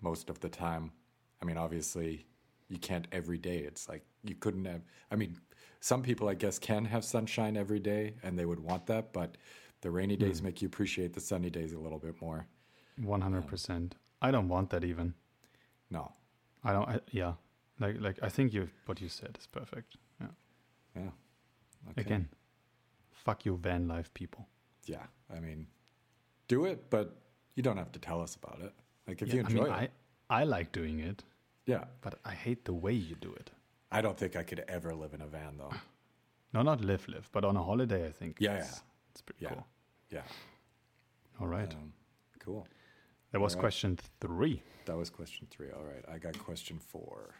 most 0.00 0.30
of 0.30 0.38
the 0.40 0.48
time? 0.48 0.92
I 1.40 1.44
mean, 1.46 1.56
obviously 1.56 2.26
you 2.68 2.78
can't 2.78 3.06
every 3.12 3.38
day. 3.38 3.58
It's 3.58 3.88
like 3.88 4.04
you 4.24 4.34
couldn't 4.34 4.64
have 4.66 4.82
I 5.10 5.16
mean, 5.16 5.38
some 5.80 6.02
people 6.02 6.28
I 6.28 6.34
guess 6.34 6.58
can 6.58 6.84
have 6.84 7.04
sunshine 7.04 7.56
every 7.56 7.80
day 7.80 8.14
and 8.22 8.38
they 8.38 8.44
would 8.44 8.60
want 8.60 8.86
that, 8.86 9.12
but 9.12 9.36
the 9.80 9.90
rainy 9.90 10.16
days 10.16 10.40
hmm. 10.40 10.46
make 10.46 10.62
you 10.62 10.66
appreciate 10.66 11.14
the 11.14 11.20
sunny 11.20 11.50
days 11.50 11.72
a 11.72 11.78
little 11.78 11.98
bit 11.98 12.20
more. 12.20 12.46
100% 13.00 13.70
um, 13.70 13.90
i 14.20 14.30
don't 14.30 14.48
want 14.48 14.68
that 14.70 14.84
even 14.84 15.14
No. 15.90 16.12
I 16.62 16.72
don't. 16.72 16.88
I, 16.88 17.00
yeah, 17.10 17.34
like 17.78 18.00
like 18.00 18.18
I 18.22 18.28
think 18.28 18.52
you 18.52 18.68
what 18.86 19.00
you 19.00 19.08
said 19.08 19.38
is 19.40 19.46
perfect. 19.46 19.96
Yeah. 20.20 20.26
Yeah. 20.94 21.10
Okay. 21.90 22.00
Again, 22.02 22.28
fuck 23.10 23.46
you, 23.46 23.56
van 23.56 23.88
life 23.88 24.12
people. 24.14 24.46
Yeah. 24.84 25.06
I 25.34 25.40
mean, 25.40 25.66
do 26.48 26.66
it, 26.66 26.90
but 26.90 27.16
you 27.54 27.62
don't 27.62 27.76
have 27.78 27.92
to 27.92 27.98
tell 27.98 28.20
us 28.20 28.36
about 28.36 28.60
it. 28.60 28.72
Like 29.06 29.22
if 29.22 29.28
Yeah, 29.28 29.34
you 29.34 29.40
enjoy 29.40 29.60
I 29.60 29.64
mean, 29.64 29.84
it. 29.84 29.92
I 30.30 30.40
I 30.40 30.44
like 30.44 30.72
doing 30.72 31.00
it, 31.00 31.24
yeah. 31.66 31.84
but 32.02 32.18
I 32.24 32.34
hate 32.34 32.64
the 32.64 32.74
way 32.74 32.92
you 32.92 33.16
do 33.16 33.32
it. 33.32 33.50
I 33.92 34.00
don't 34.00 34.16
think 34.16 34.36
I 34.36 34.42
could 34.42 34.64
ever 34.68 34.94
live 34.94 35.14
in 35.14 35.20
a 35.20 35.26
van 35.26 35.56
though. 35.58 35.72
No, 36.52 36.62
not 36.62 36.80
live 36.80 37.06
live, 37.08 37.28
but 37.32 37.44
on 37.44 37.56
a 37.56 37.62
holiday, 37.62 38.06
I 38.06 38.12
think. 38.12 38.36
Yeah, 38.40 38.54
it's, 38.56 38.72
yeah. 38.72 38.78
it's 39.12 39.20
pretty 39.22 39.44
Yeah. 39.44 39.50
cool. 39.50 39.66
Yeah. 40.10 40.22
All 41.40 41.46
right, 41.46 41.72
Um, 41.74 41.92
cool. 42.40 42.66
that 43.32 43.40
was 43.40 43.54
right. 43.54 43.60
question 43.60 43.98
three. 44.20 44.62
That 44.86 44.96
was 44.96 45.10
question 45.10 45.46
three. 45.50 45.70
All 45.70 45.84
right. 45.84 46.04
I 46.08 46.18
got 46.18 46.38
question 46.38 46.78
four. 46.78 47.34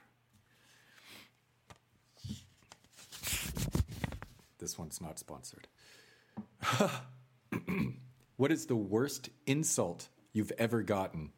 This 4.58 4.78
one's 4.78 5.00
not 5.00 5.18
sponsored. 5.18 5.66
what 8.36 8.52
is 8.52 8.66
the 8.66 8.76
worst 8.76 9.30
insult 9.46 10.08
you've 10.32 10.52
ever 10.58 10.82
gotten? 10.82 11.32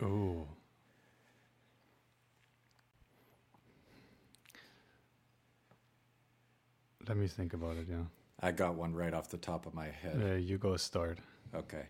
Oh. 0.00 0.46
Let 7.08 7.16
me 7.16 7.26
think 7.26 7.54
about 7.54 7.76
it. 7.76 7.86
Yeah, 7.90 8.04
I 8.40 8.52
got 8.52 8.74
one 8.74 8.94
right 8.94 9.14
off 9.14 9.28
the 9.30 9.38
top 9.38 9.66
of 9.66 9.74
my 9.74 9.88
head. 9.88 10.20
uh, 10.22 10.34
you 10.34 10.58
go 10.58 10.76
start. 10.76 11.18
Okay. 11.54 11.86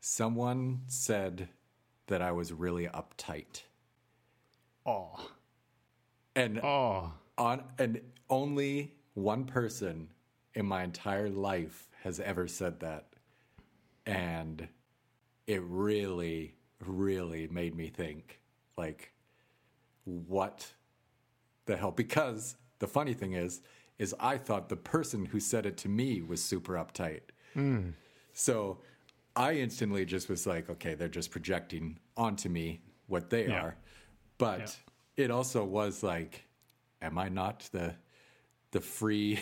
Someone 0.00 0.80
said 0.86 1.48
that 2.06 2.22
I 2.22 2.32
was 2.32 2.52
really 2.52 2.86
uptight. 2.86 3.62
Oh, 4.86 5.30
And 6.34 6.60
oh, 6.60 7.12
on 7.36 7.64
and 7.78 8.00
only 8.30 8.94
one 9.14 9.44
person 9.44 10.08
in 10.54 10.64
my 10.64 10.84
entire 10.84 11.28
life 11.28 11.88
has 12.02 12.20
ever 12.20 12.46
said 12.48 12.80
that 12.80 13.06
and 14.06 14.68
it 15.46 15.60
really 15.64 16.54
really 16.84 17.48
made 17.48 17.74
me 17.74 17.88
think 17.88 18.40
like 18.76 19.12
what 20.04 20.72
the 21.66 21.76
hell 21.76 21.90
because 21.90 22.56
the 22.78 22.86
funny 22.86 23.12
thing 23.14 23.32
is 23.32 23.60
is 23.98 24.14
i 24.20 24.36
thought 24.36 24.68
the 24.68 24.76
person 24.76 25.24
who 25.26 25.40
said 25.40 25.66
it 25.66 25.76
to 25.76 25.88
me 25.88 26.22
was 26.22 26.42
super 26.42 26.74
uptight 26.74 27.20
so 28.32 28.78
i 29.34 29.52
instantly 29.54 30.04
just 30.04 30.28
was 30.28 30.46
like 30.46 30.68
okay 30.68 30.94
they're 30.94 31.08
just 31.08 31.30
projecting 31.30 31.98
onto 32.16 32.48
me 32.48 32.80
what 33.06 33.30
they 33.30 33.46
Yeah. 33.46 33.62
are 33.62 33.76
but 34.38 34.76
it 35.16 35.30
also 35.30 35.64
was 35.64 36.02
like 36.02 36.44
am 37.00 37.18
i 37.18 37.28
not 37.28 37.68
the 37.72 37.94
the 38.72 38.80
free 38.82 39.36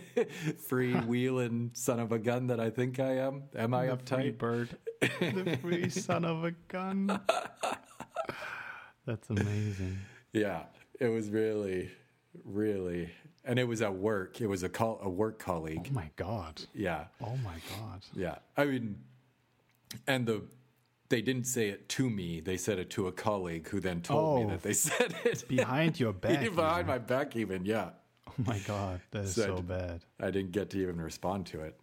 free 0.68 0.94
wheeling 1.10 1.70
son 1.74 2.00
of 2.00 2.12
a 2.12 2.18
gun 2.18 2.46
that 2.46 2.60
i 2.60 2.70
think 2.70 2.98
i 2.98 3.16
am 3.18 3.42
am 3.54 3.74
i 3.74 3.86
the 3.86 3.96
free 3.96 4.32
uptight 4.32 4.38
bird, 4.38 4.68
the 5.00 5.58
free 5.60 5.88
son 6.08 6.24
of 6.24 6.44
a 6.44 6.52
gun. 6.68 7.20
That's 9.06 9.28
amazing. 9.30 9.98
yeah 10.32 10.62
it 10.98 11.08
was 11.08 11.28
really 11.30 11.90
really 12.44 13.10
and 13.44 13.58
it 13.58 13.64
was 13.64 13.82
at 13.82 13.94
work 13.94 14.40
it 14.40 14.46
was 14.46 14.62
a 14.62 14.68
call 14.68 14.98
a 15.02 15.08
work 15.08 15.38
colleague 15.38 15.88
Oh 15.90 15.94
my 15.94 16.10
god. 16.16 16.62
yeah 16.74 17.06
Oh 17.20 17.36
my 17.44 17.56
god. 17.76 18.04
Yeah, 18.14 18.36
I 18.56 18.64
mean, 18.66 18.96
and 20.06 20.26
the 20.26 20.42
they 21.08 21.22
didn't 21.22 21.44
say 21.48 21.68
it 21.70 21.88
to 21.88 22.08
me; 22.08 22.38
they 22.38 22.56
said 22.56 22.78
it 22.78 22.88
to 22.90 23.08
a 23.08 23.12
colleague 23.12 23.68
who 23.68 23.80
then 23.80 24.00
told 24.00 24.38
me 24.38 24.44
Oh. 24.46 24.50
that 24.50 24.62
they 24.62 24.72
said 24.88 25.14
it 25.24 25.44
Behind 25.48 25.98
your 25.98 26.12
back. 26.12 26.40
behind 26.54 26.54
even. 26.80 26.86
my 26.86 26.98
back. 26.98 27.34
Even 27.34 27.64
yeah, 27.64 27.90
Oh 28.28 28.32
my 28.46 28.58
god, 28.60 29.00
that 29.10 29.24
is 29.24 29.34
So 29.34 29.42
so 29.42 29.56
d- 29.56 29.62
bad. 29.62 30.04
I 30.20 30.30
didn't 30.30 30.52
get 30.52 30.70
to 30.70 30.78
even 30.80 31.00
respond 31.00 31.46
to 31.46 31.62
it. 31.62 31.80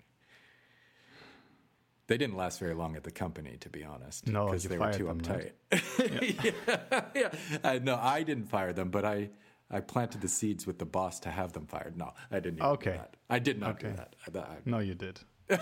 They 2.07 2.17
didn't 2.17 2.38
last 2.38 2.60
very 2.60 2.73
long 2.73 2.95
at 2.95 3.03
the 3.03 3.12
company, 3.12 3.57
to 3.60 3.69
be 3.69 3.83
honest. 3.83 4.27
No, 4.27 4.45
because 4.45 4.63
they 4.63 4.77
were 4.77 4.93
too 4.93 5.07
them, 5.07 5.19
uptight. 5.19 5.51
right? 5.73 6.43
yeah, 6.88 7.01
yeah. 7.13 7.60
I, 7.65 7.79
no, 7.79 7.97
I 8.01 8.23
didn't 8.23 8.45
fire 8.45 8.71
them, 8.71 8.89
but 8.91 9.03
I. 9.03 9.29
I 9.69 9.80
planted 9.82 10.21
the 10.21 10.27
seeds 10.30 10.65
with 10.65 10.80
the 10.80 10.86
boss 10.86 11.19
to 11.21 11.30
have 11.30 11.51
them 11.53 11.65
fired. 11.67 11.97
No, 11.97 12.13
I 12.32 12.39
didn't. 12.39 12.60
Even 12.60 12.69
Okay. 12.71 12.91
Do 12.91 12.97
that. 12.97 13.15
I 13.30 13.39
did 13.39 13.60
not 13.60 13.80
do 13.80 13.91
that. 13.91 14.15
I- 14.25 14.32
that- 14.32 14.65
No, 14.67 14.80
you 14.80 14.95
did. 14.95 15.19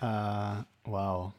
uh, 0.00 0.62
wow. 0.86 1.32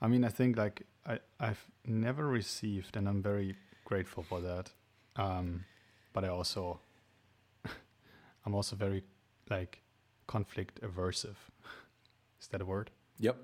I 0.00 0.08
mean, 0.08 0.24
I 0.24 0.28
think 0.28 0.56
like 0.56 0.82
I 1.06 1.18
I've 1.40 1.64
never 1.86 2.26
received, 2.26 2.96
and 2.96 3.08
I'm 3.08 3.22
very 3.22 3.56
grateful 3.84 4.22
for 4.22 4.40
that. 4.40 4.70
Um, 5.16 5.64
but 6.12 6.24
I 6.24 6.28
also, 6.28 6.80
I'm 8.46 8.54
also 8.54 8.76
very 8.76 9.02
like 9.50 9.82
conflict 10.26 10.80
aversive. 10.82 11.36
Is 12.40 12.48
that 12.48 12.60
a 12.60 12.64
word? 12.64 12.90
Yep. 13.18 13.36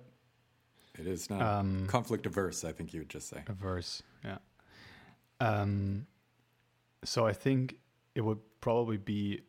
It 0.98 1.06
is 1.06 1.30
not 1.30 1.42
Um, 1.42 1.86
conflict 1.86 2.26
averse. 2.26 2.64
I 2.64 2.72
think 2.72 2.92
you 2.92 3.00
would 3.00 3.08
just 3.08 3.28
say. 3.28 3.42
averse, 3.46 4.02
yeah. 4.24 4.38
Um, 5.40 6.06
so 7.04 7.26
I 7.26 7.32
think 7.32 7.76
it 8.14 8.22
would 8.22 8.38
probably 8.60 8.96
be 8.96 9.42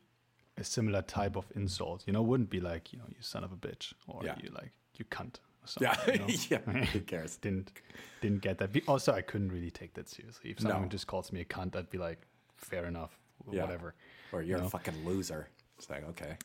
a 0.58 0.64
similar 0.64 1.02
type 1.02 1.36
of 1.36 1.46
insult. 1.56 2.04
You 2.06 2.14
know, 2.14 2.22
wouldn't 2.22 2.50
be 2.50 2.60
like 2.60 2.92
you 2.94 3.00
know 3.00 3.06
you 3.10 3.16
son 3.22 3.44
of 3.44 3.52
a 3.52 3.56
bitch 3.56 3.94
or 4.08 4.22
Yeah. 4.24 4.36
you 4.44 4.50
like 4.52 4.72
you 4.98 5.06
cunt. 5.06 5.36
Or 5.64 5.68
something, 5.68 5.90
Yeah, 6.08 6.14
you 6.14 6.20
know? 6.68 6.72
yeah. 6.76 6.86
Who 6.94 7.00
cares? 7.02 7.38
didn't 7.38 7.72
didn't 8.22 8.42
get 8.42 8.58
that. 8.60 8.70
Also, 8.88 9.14
I 9.14 9.22
couldn't 9.22 9.52
really 9.52 9.72
take 9.72 9.94
that 9.96 10.08
seriously. 10.10 10.52
If 10.52 10.60
someone 10.60 10.84
No. 10.84 10.88
just 10.90 11.08
calls 11.08 11.32
me 11.32 11.42
a 11.42 11.46
cunt, 11.46 11.76
I'd 11.76 11.90
be 11.90 11.98
like, 11.98 12.20
fair 12.58 12.86
enough, 12.86 13.18
Yeah. 13.52 13.62
whatever. 13.64 13.96
Or 14.32 14.42
you're 14.42 14.60
No. 14.60 14.66
a 14.66 14.70
fucking 14.70 15.06
loser. 15.06 15.50
It's 15.78 15.90
like 15.90 16.04
okay. 16.10 16.38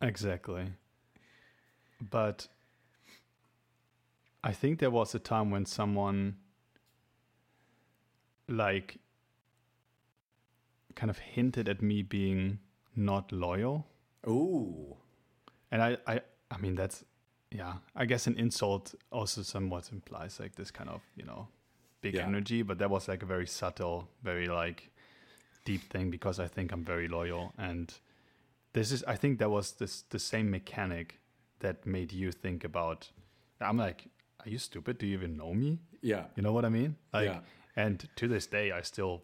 Exactly. 0.00 0.72
But 2.00 2.46
I 4.44 4.52
think 4.52 4.78
there 4.78 4.90
was 4.90 5.14
a 5.14 5.18
time 5.18 5.50
when 5.50 5.66
someone 5.66 6.36
like 8.48 8.98
kind 10.94 11.10
of 11.10 11.18
hinted 11.18 11.68
at 11.68 11.80
me 11.82 12.02
being 12.02 12.58
not 12.96 13.30
loyal. 13.30 13.86
Ooh. 14.26 14.96
And 15.70 15.82
I, 15.82 15.98
I 16.06 16.20
I 16.50 16.58
mean 16.58 16.74
that's 16.74 17.04
yeah, 17.50 17.74
I 17.96 18.04
guess 18.04 18.26
an 18.26 18.34
insult 18.36 18.94
also 19.10 19.42
somewhat 19.42 19.90
implies 19.90 20.38
like 20.38 20.54
this 20.56 20.70
kind 20.70 20.90
of, 20.90 21.00
you 21.16 21.24
know, 21.24 21.48
big 22.02 22.14
Yeah. 22.14 22.26
energy, 22.26 22.62
but 22.62 22.78
that 22.78 22.90
was 22.90 23.08
like 23.08 23.22
a 23.22 23.26
very 23.26 23.46
subtle, 23.46 24.08
very 24.22 24.46
like 24.46 24.90
deep 25.64 25.82
thing 25.90 26.10
because 26.10 26.38
I 26.40 26.46
think 26.48 26.72
I'm 26.72 26.84
very 26.84 27.08
loyal 27.08 27.52
and 27.58 27.92
this 28.72 28.92
is 28.92 29.02
I 29.04 29.16
think 29.16 29.38
that 29.38 29.50
was 29.50 29.72
this 29.72 30.02
the 30.10 30.18
same 30.18 30.50
mechanic 30.50 31.20
that 31.60 31.86
made 31.86 32.12
you 32.12 32.32
think 32.32 32.64
about 32.64 33.10
I'm 33.60 33.76
like, 33.76 34.06
are 34.44 34.48
you 34.48 34.58
stupid? 34.58 34.98
Do 34.98 35.06
you 35.06 35.14
even 35.14 35.36
know 35.36 35.52
me? 35.54 35.78
Yeah. 36.00 36.24
You 36.36 36.42
know 36.42 36.52
what 36.52 36.64
I 36.64 36.68
mean? 36.68 36.96
Like 37.12 37.26
Yeah. 37.26 37.40
And 37.78 38.08
to 38.16 38.28
this 38.28 38.46
day 38.46 38.72
I 38.72 38.82
still 38.82 39.22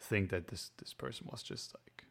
think 0.00 0.30
that 0.30 0.48
this 0.48 0.70
this 0.78 0.92
person 0.92 1.26
was 1.30 1.42
just 1.42 1.74
like 1.74 2.04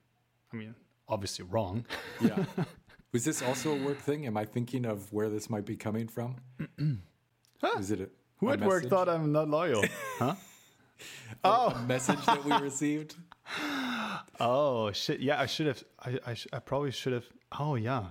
I 0.52 0.56
mean, 0.56 0.76
obviously 1.08 1.46
wrong. 1.46 1.86
Yeah. 2.22 2.46
Was 3.14 3.24
this 3.24 3.42
also 3.42 3.72
a 3.72 3.84
work 3.84 4.00
thing? 4.00 4.26
Am 4.26 4.36
I 4.36 4.46
thinking 4.46 4.86
of 4.86 5.12
where 5.14 5.30
this 5.30 5.50
might 5.50 5.66
be 5.66 5.78
coming 5.78 6.08
from? 6.08 6.36
Is 7.80 7.92
it 7.92 8.02
a, 8.02 8.10
Who 8.38 8.50
a 8.50 8.54
at 8.54 8.62
work 8.62 8.86
thought 8.86 9.08
I'm 9.08 9.32
not 9.32 9.50
loyal? 9.50 9.84
huh? 10.20 10.36
a 11.44 11.48
oh. 11.48 11.84
message 11.88 12.24
that 12.26 12.44
we 12.44 12.52
received? 12.54 13.16
Oh 14.40 14.92
shit! 14.92 15.20
Yeah, 15.20 15.42
I 15.42 15.48
should 15.48 15.66
have. 15.66 15.84
I 16.00 16.20
I, 16.28 16.34
sh- 16.36 16.48
I 16.54 16.60
probably 16.60 16.92
should 16.92 17.14
have. 17.14 17.26
Oh 17.60 17.74
yeah, 17.74 18.04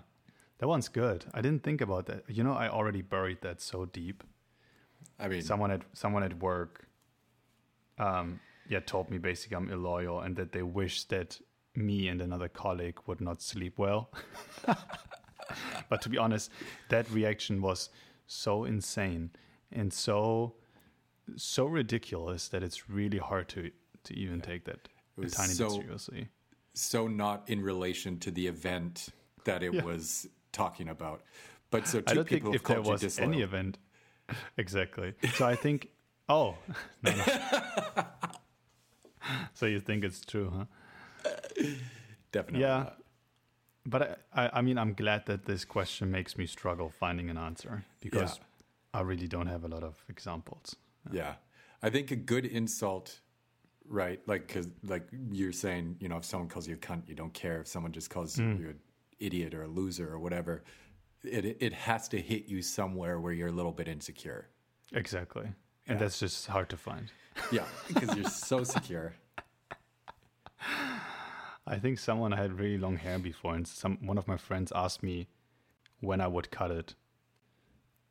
that 0.58 0.66
one's 0.66 0.88
good. 0.88 1.24
I 1.32 1.40
didn't 1.40 1.62
think 1.62 1.80
about 1.80 2.06
that. 2.06 2.24
You 2.28 2.42
know, 2.42 2.52
I 2.52 2.68
already 2.68 3.00
buried 3.02 3.42
that 3.42 3.60
so 3.60 3.84
deep. 3.84 4.24
I 5.20 5.28
mean, 5.28 5.42
Someone 5.42 5.70
at 5.70 5.82
someone 5.92 6.24
at 6.24 6.38
work, 6.40 6.85
um, 7.98 8.40
yeah, 8.68 8.80
told 8.80 9.10
me 9.10 9.18
basically 9.18 9.56
I'm 9.56 9.70
illoyal 9.70 10.20
and 10.20 10.36
that 10.36 10.52
they 10.52 10.62
wish 10.62 11.04
that 11.04 11.38
me 11.74 12.08
and 12.08 12.20
another 12.20 12.48
colleague 12.48 12.98
would 13.06 13.20
not 13.20 13.42
sleep 13.42 13.78
well. 13.78 14.10
but 15.88 16.02
to 16.02 16.08
be 16.08 16.18
honest, 16.18 16.50
that 16.88 17.08
reaction 17.10 17.60
was 17.62 17.90
so 18.26 18.64
insane 18.64 19.30
and 19.72 19.92
so 19.92 20.54
so 21.36 21.66
ridiculous 21.66 22.48
that 22.48 22.62
it's 22.62 22.88
really 22.88 23.18
hard 23.18 23.48
to 23.48 23.70
to 24.04 24.14
even 24.14 24.40
take 24.40 24.64
that 24.64 24.88
a 25.16 25.20
was 25.20 25.32
tiny 25.32 25.52
so- 25.52 25.68
bit 25.68 25.80
seriously. 25.82 26.28
so 26.74 27.08
not 27.08 27.48
in 27.48 27.60
relation 27.62 28.18
to 28.18 28.30
the 28.30 28.46
event 28.46 29.08
that 29.44 29.62
it 29.62 29.72
Yeah. 29.74 29.84
was 29.84 30.28
talking 30.52 30.88
about. 30.88 31.22
But 31.70 31.86
so 31.88 31.98
I 32.06 32.14
don't 32.14 32.28
think 32.28 32.54
if 32.54 32.62
there 32.64 32.80
was 32.82 33.00
disloyal. 33.00 33.28
any 33.32 33.42
event. 33.42 33.78
Exactly. 34.56 35.14
So 35.34 35.46
I 35.46 35.54
think. 35.54 35.88
Oh, 36.28 36.56
no, 37.02 37.12
no. 37.12 37.24
so 39.54 39.66
you 39.66 39.80
think 39.80 40.04
it's 40.04 40.20
true, 40.20 40.50
huh? 40.50 40.64
Definitely 42.32 42.60
Yeah. 42.60 42.78
not. 42.78 42.98
But 43.88 44.18
I, 44.34 44.50
I, 44.54 44.60
mean, 44.62 44.78
I'm 44.78 44.94
glad 44.94 45.26
that 45.26 45.44
this 45.44 45.64
question 45.64 46.10
makes 46.10 46.36
me 46.36 46.46
struggle 46.46 46.90
finding 46.90 47.30
an 47.30 47.38
answer 47.38 47.84
because 48.00 48.40
I 48.92 49.02
really 49.02 49.28
don't 49.28 49.46
have 49.46 49.64
a 49.64 49.68
lot 49.68 49.84
of 49.84 50.04
examples. 50.08 50.74
Yeah. 51.12 51.34
I 51.82 51.90
think 51.90 52.10
a 52.10 52.16
good 52.16 52.46
insult, 52.46 53.20
right? 53.88 54.20
Like, 54.26 54.48
cause 54.48 54.68
like 54.82 55.06
you're 55.30 55.52
saying, 55.52 55.98
you 56.00 56.08
know, 56.08 56.16
if 56.16 56.24
someone 56.24 56.48
calls 56.48 56.66
you 56.66 56.74
a 56.74 56.78
cunt, 56.78 57.08
you 57.08 57.14
don't 57.14 57.32
care. 57.32 57.60
If 57.60 57.68
someone 57.68 57.92
just 57.92 58.10
calls 58.10 58.34
Hmm. 58.36 58.56
you 58.56 58.68
an 58.70 58.80
idiot 59.20 59.54
or 59.54 59.62
a 59.62 59.68
loser 59.68 60.12
or 60.12 60.18
whatever, 60.18 60.64
it 61.22 61.56
it 61.60 61.72
has 61.72 62.08
to 62.08 62.20
hit 62.20 62.46
you 62.46 62.62
somewhere 62.62 63.20
where 63.20 63.32
you're 63.32 63.48
a 63.48 63.52
little 63.52 63.72
bit 63.72 63.86
insecure. 63.86 64.48
Exactly. 64.92 65.46
And 65.88 65.98
that's 66.00 66.18
just 66.18 66.46
hard 66.48 66.68
to 66.70 66.76
find. 66.76 67.10
Yeah, 67.52 67.64
because 67.88 68.16
you're 68.16 68.28
so 68.30 68.64
secure. 68.64 69.14
I 71.66 71.78
think 71.78 71.98
someone 71.98 72.32
had 72.32 72.58
really 72.58 72.78
long 72.78 72.96
hair 72.96 73.18
before, 73.18 73.54
and 73.54 73.66
some 73.66 73.98
one 74.00 74.18
of 74.18 74.28
my 74.28 74.36
friends 74.36 74.72
asked 74.74 75.02
me 75.02 75.28
when 76.00 76.20
I 76.20 76.28
would 76.28 76.50
cut 76.50 76.70
it, 76.70 76.94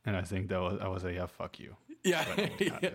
and 0.04 0.16
I 0.16 0.22
think 0.22 0.48
that 0.48 0.60
was 0.60 0.78
I 0.80 0.88
was 0.88 1.04
like, 1.04 1.14
yeah, 1.14 1.26
fuck 1.26 1.58
you. 1.58 1.76
Yeah, 2.04 2.24
When 2.36 2.46
I 2.46 2.50
would 2.50 2.58
cut 2.72 2.82
yeah. 2.82 2.90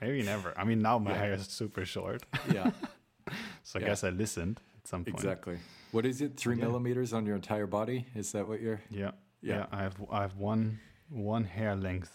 Maybe 0.00 0.22
never. 0.22 0.52
I 0.58 0.64
mean, 0.64 0.80
now 0.82 0.98
my 0.98 1.12
Yeah. 1.12 1.18
hair 1.18 1.32
is 1.34 1.46
super 1.46 1.84
short, 1.84 2.22
yeah, 2.52 2.70
so 3.62 3.78
I 3.78 3.82
Yeah. 3.82 3.88
guess 3.88 4.02
I 4.04 4.08
listened 4.10 4.60
at 4.78 4.88
some 4.88 5.04
point. 5.04 5.16
exactly. 5.16 5.58
What 5.92 6.04
is 6.06 6.20
it? 6.20 6.36
Three 6.36 6.56
millimeters 6.56 7.12
on 7.12 7.26
your 7.26 7.36
entire 7.36 7.66
body? 7.68 8.06
Is 8.16 8.32
that 8.32 8.48
what 8.48 8.60
you're? 8.60 8.80
Yeah, 8.90 9.12
Yeah. 9.42 9.58
yeah. 9.58 9.66
I 9.70 9.82
have 9.82 9.96
I 10.10 10.22
have 10.22 10.36
one 10.36 10.80
one 11.10 11.44
hair 11.44 11.76
length, 11.76 12.10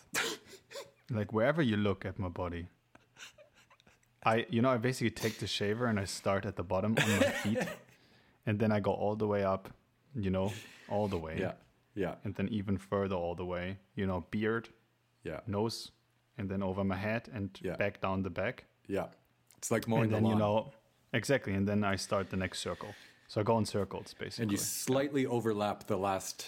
like 1.10 1.34
wherever 1.34 1.62
you 1.62 1.78
look 1.78 2.06
at 2.06 2.20
my 2.20 2.30
body. 2.30 2.68
I 4.24 4.46
you 4.50 4.62
know 4.62 4.70
I 4.70 4.78
basically 4.78 5.12
take 5.12 5.40
the 5.40 5.48
shaver 5.48 5.86
and 5.86 6.00
I 6.00 6.06
start 6.06 6.46
at 6.46 6.56
the 6.56 6.64
bottom 6.64 6.96
on 7.02 7.10
my 7.10 7.30
feet, 7.44 7.60
and 8.46 8.60
then 8.60 8.72
I 8.72 8.80
go 8.80 8.92
all 8.92 9.16
the 9.16 9.28
way 9.28 9.44
up, 9.44 9.70
you 10.16 10.30
know, 10.30 10.52
all 10.90 11.08
the 11.08 11.18
way, 11.18 11.38
Yeah, 11.40 11.54
yeah, 11.96 12.16
and 12.24 12.36
then 12.36 12.48
even 12.50 12.78
further 12.78 13.16
all 13.16 13.36
the 13.36 13.46
way, 13.46 13.78
you 13.96 14.06
know, 14.06 14.26
beard, 14.32 14.70
yeah, 15.24 15.40
nose, 15.48 15.92
and 16.38 16.50
then 16.50 16.62
over 16.64 16.84
my 16.84 16.96
head 16.98 17.30
and 17.34 17.50
Yeah. 17.62 17.76
back 17.78 18.02
down 18.02 18.24
the 18.24 18.30
back, 18.30 18.66
yeah. 18.88 19.08
It's 19.58 19.72
like 19.72 19.88
more. 19.88 20.04
and 20.04 20.12
then 20.14 20.24
the 20.24 20.30
you 20.30 20.36
know 20.36 20.72
exactly, 21.14 21.54
and 21.54 21.68
then 21.68 21.84
I 21.84 21.96
start 21.98 22.30
the 22.30 22.38
next 22.38 22.60
circle. 22.60 22.94
So 23.28 23.42
I 23.42 23.44
go 23.44 23.58
in 23.58 23.66
circles 23.66 24.14
basically. 24.20 24.44
and 24.44 24.52
you 24.52 24.58
slightly 24.58 25.26
overlap 25.26 25.86
the 25.88 25.98
last. 25.98 26.48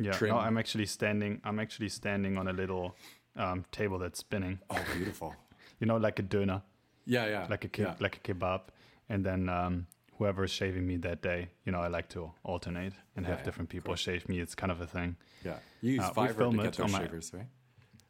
Yeah, 0.00 0.12
trim. 0.12 0.30
no, 0.30 0.38
I'm 0.38 0.56
actually 0.58 0.86
standing. 0.86 1.40
I'm 1.44 1.58
actually 1.58 1.88
standing 1.88 2.38
on 2.38 2.46
a 2.48 2.52
little 2.52 2.94
um, 3.36 3.64
table 3.72 3.98
that's 3.98 4.18
spinning. 4.20 4.58
Oh, 4.70 4.84
beautiful. 4.94 5.34
You 5.80 5.86
know, 5.86 5.96
like 5.96 6.18
a 6.18 6.24
döner, 6.24 6.62
Yeah, 7.06 7.26
yeah, 7.26 7.46
like 7.48 7.64
a 7.64 7.68
ke- 7.68 7.78
yeah. 7.78 7.94
like 8.00 8.16
a 8.16 8.20
kebab, 8.34 8.62
and 9.08 9.24
then 9.24 9.48
um, 9.48 9.86
whoever 10.16 10.42
is 10.42 10.50
shaving 10.50 10.84
me 10.84 10.96
that 10.96 11.22
day, 11.22 11.50
you 11.64 11.70
know, 11.70 11.80
I 11.80 11.86
like 11.86 12.08
to 12.08 12.32
alternate 12.42 12.94
and 13.14 13.24
Yeah, 13.24 13.30
have 13.30 13.38
yeah, 13.40 13.44
different 13.44 13.68
people 13.70 13.94
shave 13.94 14.28
me. 14.28 14.40
It's 14.40 14.56
kind 14.56 14.72
of 14.72 14.80
a 14.80 14.86
thing. 14.88 15.14
Yeah, 15.44 15.58
you 15.80 15.92
use 15.92 16.02
Uh, 16.04 16.12
Fiverr 16.12 16.50
to 16.50 16.56
get 16.62 16.72
those 16.74 16.90
my- 16.90 16.98
shavers, 16.98 17.32
right? 17.32 17.46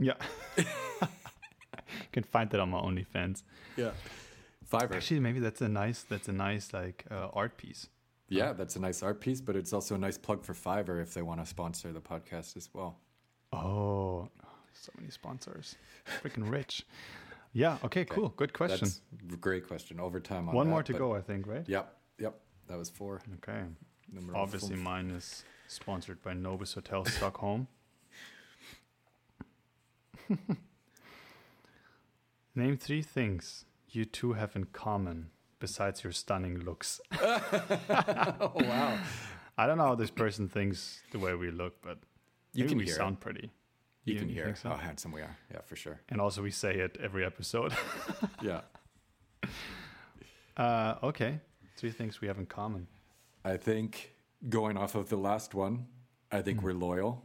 Yeah, 0.01 0.15
you 0.57 0.65
can 2.13 2.23
find 2.23 2.49
that 2.51 2.61
on 2.61 2.71
my 2.71 2.81
OnlyFans. 2.81 3.43
Yeah, 3.77 3.91
Fiverr. 4.73 4.97
Actually, 4.97 5.21
maybe 5.21 5.41
that's 5.41 5.61
a 5.61 5.69
nice 5.69 6.03
that's 6.05 6.29
a 6.29 6.33
nice 6.33 6.73
like 6.73 7.05
uh, 7.11 7.29
art 7.35 7.59
piece. 7.59 7.89
Yeah, 8.31 8.55
that's 8.55 8.77
a 8.77 8.81
nice 8.81 9.03
art 9.03 9.21
piece, 9.21 9.43
but 9.43 9.57
it's 9.57 9.75
also 9.75 9.95
a 9.95 9.99
nice 9.99 10.17
plug 10.17 10.43
for 10.43 10.55
Fiverr 10.55 11.03
if 11.03 11.13
they 11.13 11.23
want 11.23 11.41
to 11.41 11.47
sponsor 11.47 11.93
the 11.93 12.01
podcast 12.01 12.57
as 12.57 12.71
well. 12.73 12.97
Oh, 13.53 14.29
so 14.81 14.93
many 14.97 15.11
sponsors, 15.11 15.77
freaking 16.23 16.51
rich. 16.51 16.85
Yeah. 17.53 17.79
Okay. 17.85 18.05
Cool. 18.05 18.29
Good 18.37 18.53
question. 18.53 18.89
That's 18.89 19.01
great 19.41 19.67
question. 19.67 19.99
Overtime 20.01 20.49
on 20.49 20.55
One 20.55 20.67
that, 20.67 20.73
more 20.73 20.83
to 20.83 20.93
go, 20.93 21.15
I 21.15 21.21
think. 21.21 21.47
Right. 21.47 21.65
Yep, 21.67 21.97
yep. 22.19 22.41
That 22.69 22.79
was 22.79 22.91
four. 22.91 23.21
Okay. 23.37 23.63
Number 24.13 24.37
Obviously, 24.37 24.77
four. 24.77 24.85
mine 24.85 25.11
is 25.11 25.45
sponsored 25.67 26.23
by 26.23 26.35
Nobis 26.35 26.75
Hotel 26.75 27.05
Stockholm. 27.05 27.69
Name 32.55 32.77
three 32.77 33.03
things 33.03 33.65
you 33.91 34.05
two 34.05 34.35
have 34.35 34.55
in 34.57 34.65
common 34.65 35.31
besides 35.59 36.05
your 36.05 36.13
stunning 36.13 36.61
looks. 36.61 37.01
oh 37.21 38.53
wow, 38.55 38.99
I 39.57 39.67
don't 39.67 39.79
know 39.79 39.85
how 39.85 39.95
this 39.95 40.11
person 40.11 40.49
thinks 40.49 41.01
the 41.13 41.19
way 41.19 41.35
we 41.35 41.51
look, 41.51 41.81
but 41.83 41.99
you 42.53 42.67
can 42.67 42.79
we 42.79 42.87
sound 42.87 43.21
pretty. 43.21 43.51
You, 44.09 44.15
you- 44.15 44.21
can 44.21 44.29
hear 44.29 44.55
so? 44.57 44.69
how 44.71 44.77
handsome 44.77 45.13
we 45.13 45.21
are. 45.23 45.37
Yeah, 45.53 45.61
for 45.65 45.77
sure. 45.77 46.01
And 46.09 46.21
also, 46.21 46.43
we 46.43 46.51
say 46.51 46.75
it 46.77 46.97
every 47.01 47.25
episode. 47.25 47.73
Yeah, 48.43 48.61
uh, 50.57 50.95
okay. 51.03 51.41
Three 51.77 51.91
things 51.91 52.21
we 52.21 52.29
have 52.29 52.39
in 52.39 52.47
common. 52.47 52.87
I 53.45 53.57
think 53.57 54.13
going 54.49 54.77
off 54.77 54.95
of 54.95 55.09
the 55.09 55.17
last 55.17 55.55
one, 55.55 55.87
I 56.33 56.43
think 56.43 56.63
we're 56.63 56.73
loyal. 56.75 57.25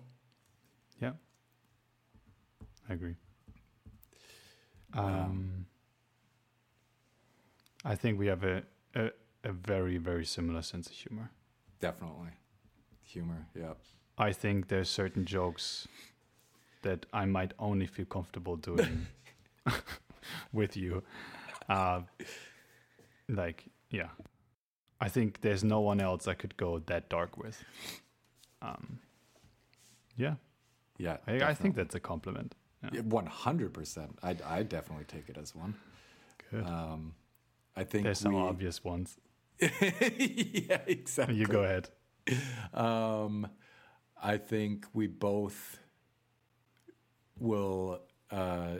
Yeah. 1.02 1.14
I 2.90 2.94
agree. 2.94 3.16
Um, 4.94 5.66
I 7.84 7.96
think 7.96 8.20
we 8.20 8.28
have 8.28 8.44
a, 8.44 8.64
a 8.96 9.10
a 9.44 9.52
very 9.52 9.98
very 9.98 10.26
similar 10.26 10.62
sense 10.62 10.88
of 10.88 10.94
humor. 10.94 11.32
Definitely. 11.80 12.30
Humor, 13.04 13.48
yeah. 13.56 13.74
I 14.18 14.32
think 14.34 14.68
there's 14.68 14.90
certain 14.90 15.26
jokes 15.26 15.88
that 16.84 17.06
I 17.14 17.26
might 17.26 17.54
only 17.60 17.88
feel 17.88 18.06
comfortable 18.06 18.56
doing 18.56 19.08
with 20.54 20.78
you. 20.78 21.04
Uh, 21.68 22.02
like, 23.28 23.66
yeah, 23.90 24.10
I 25.02 25.10
think 25.10 25.42
there's 25.42 25.64
no 25.64 25.80
one 25.82 26.00
else 26.02 26.28
I 26.28 26.34
could 26.34 26.56
go 26.58 26.80
that 26.80 27.10
dark 27.10 27.38
with. 27.38 27.64
Um, 28.62 29.00
yeah, 30.16 30.36
Yeah. 30.98 31.18
I, 31.28 31.42
I 31.42 31.54
think 31.54 31.76
that's 31.76 31.96
a 31.96 32.00
compliment. 32.00 32.56
One 33.04 33.26
hundred 33.28 33.74
percent. 33.74 34.20
I 34.22 34.36
I 34.46 34.64
definitely 34.64 35.06
take 35.06 35.30
it 35.30 35.38
as 35.38 35.56
one. 35.56 35.74
Good. 36.52 36.66
Um, 36.66 37.14
I 37.78 37.84
think 37.86 38.04
there's 38.04 38.20
some 38.20 38.34
we- 38.34 38.42
obvious 38.42 38.84
ones. 38.84 39.18
yeah, 39.62 40.82
exactly. 40.86 41.36
You 41.38 41.46
go 41.46 41.64
ahead. 41.64 41.88
Um, 42.74 43.48
I 44.22 44.36
think 44.38 44.86
we 44.94 45.08
both 45.08 45.80
will, 47.40 48.02
uh, 48.32 48.76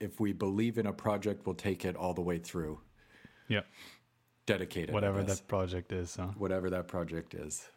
if 0.00 0.20
we 0.20 0.32
believe 0.32 0.78
in 0.78 0.86
a 0.86 0.92
project, 0.92 1.46
we'll 1.46 1.54
take 1.54 1.84
it 1.84 1.96
all 1.96 2.14
the 2.14 2.20
way 2.22 2.38
through. 2.38 2.80
Yeah. 3.48 3.62
Dedicated. 4.46 4.92
Whatever 4.94 5.22
that 5.22 5.46
project 5.48 5.92
is. 5.92 6.16
Huh? 6.16 6.28
Whatever 6.36 6.70
that 6.70 6.86
project 6.88 7.34
is. 7.34 7.68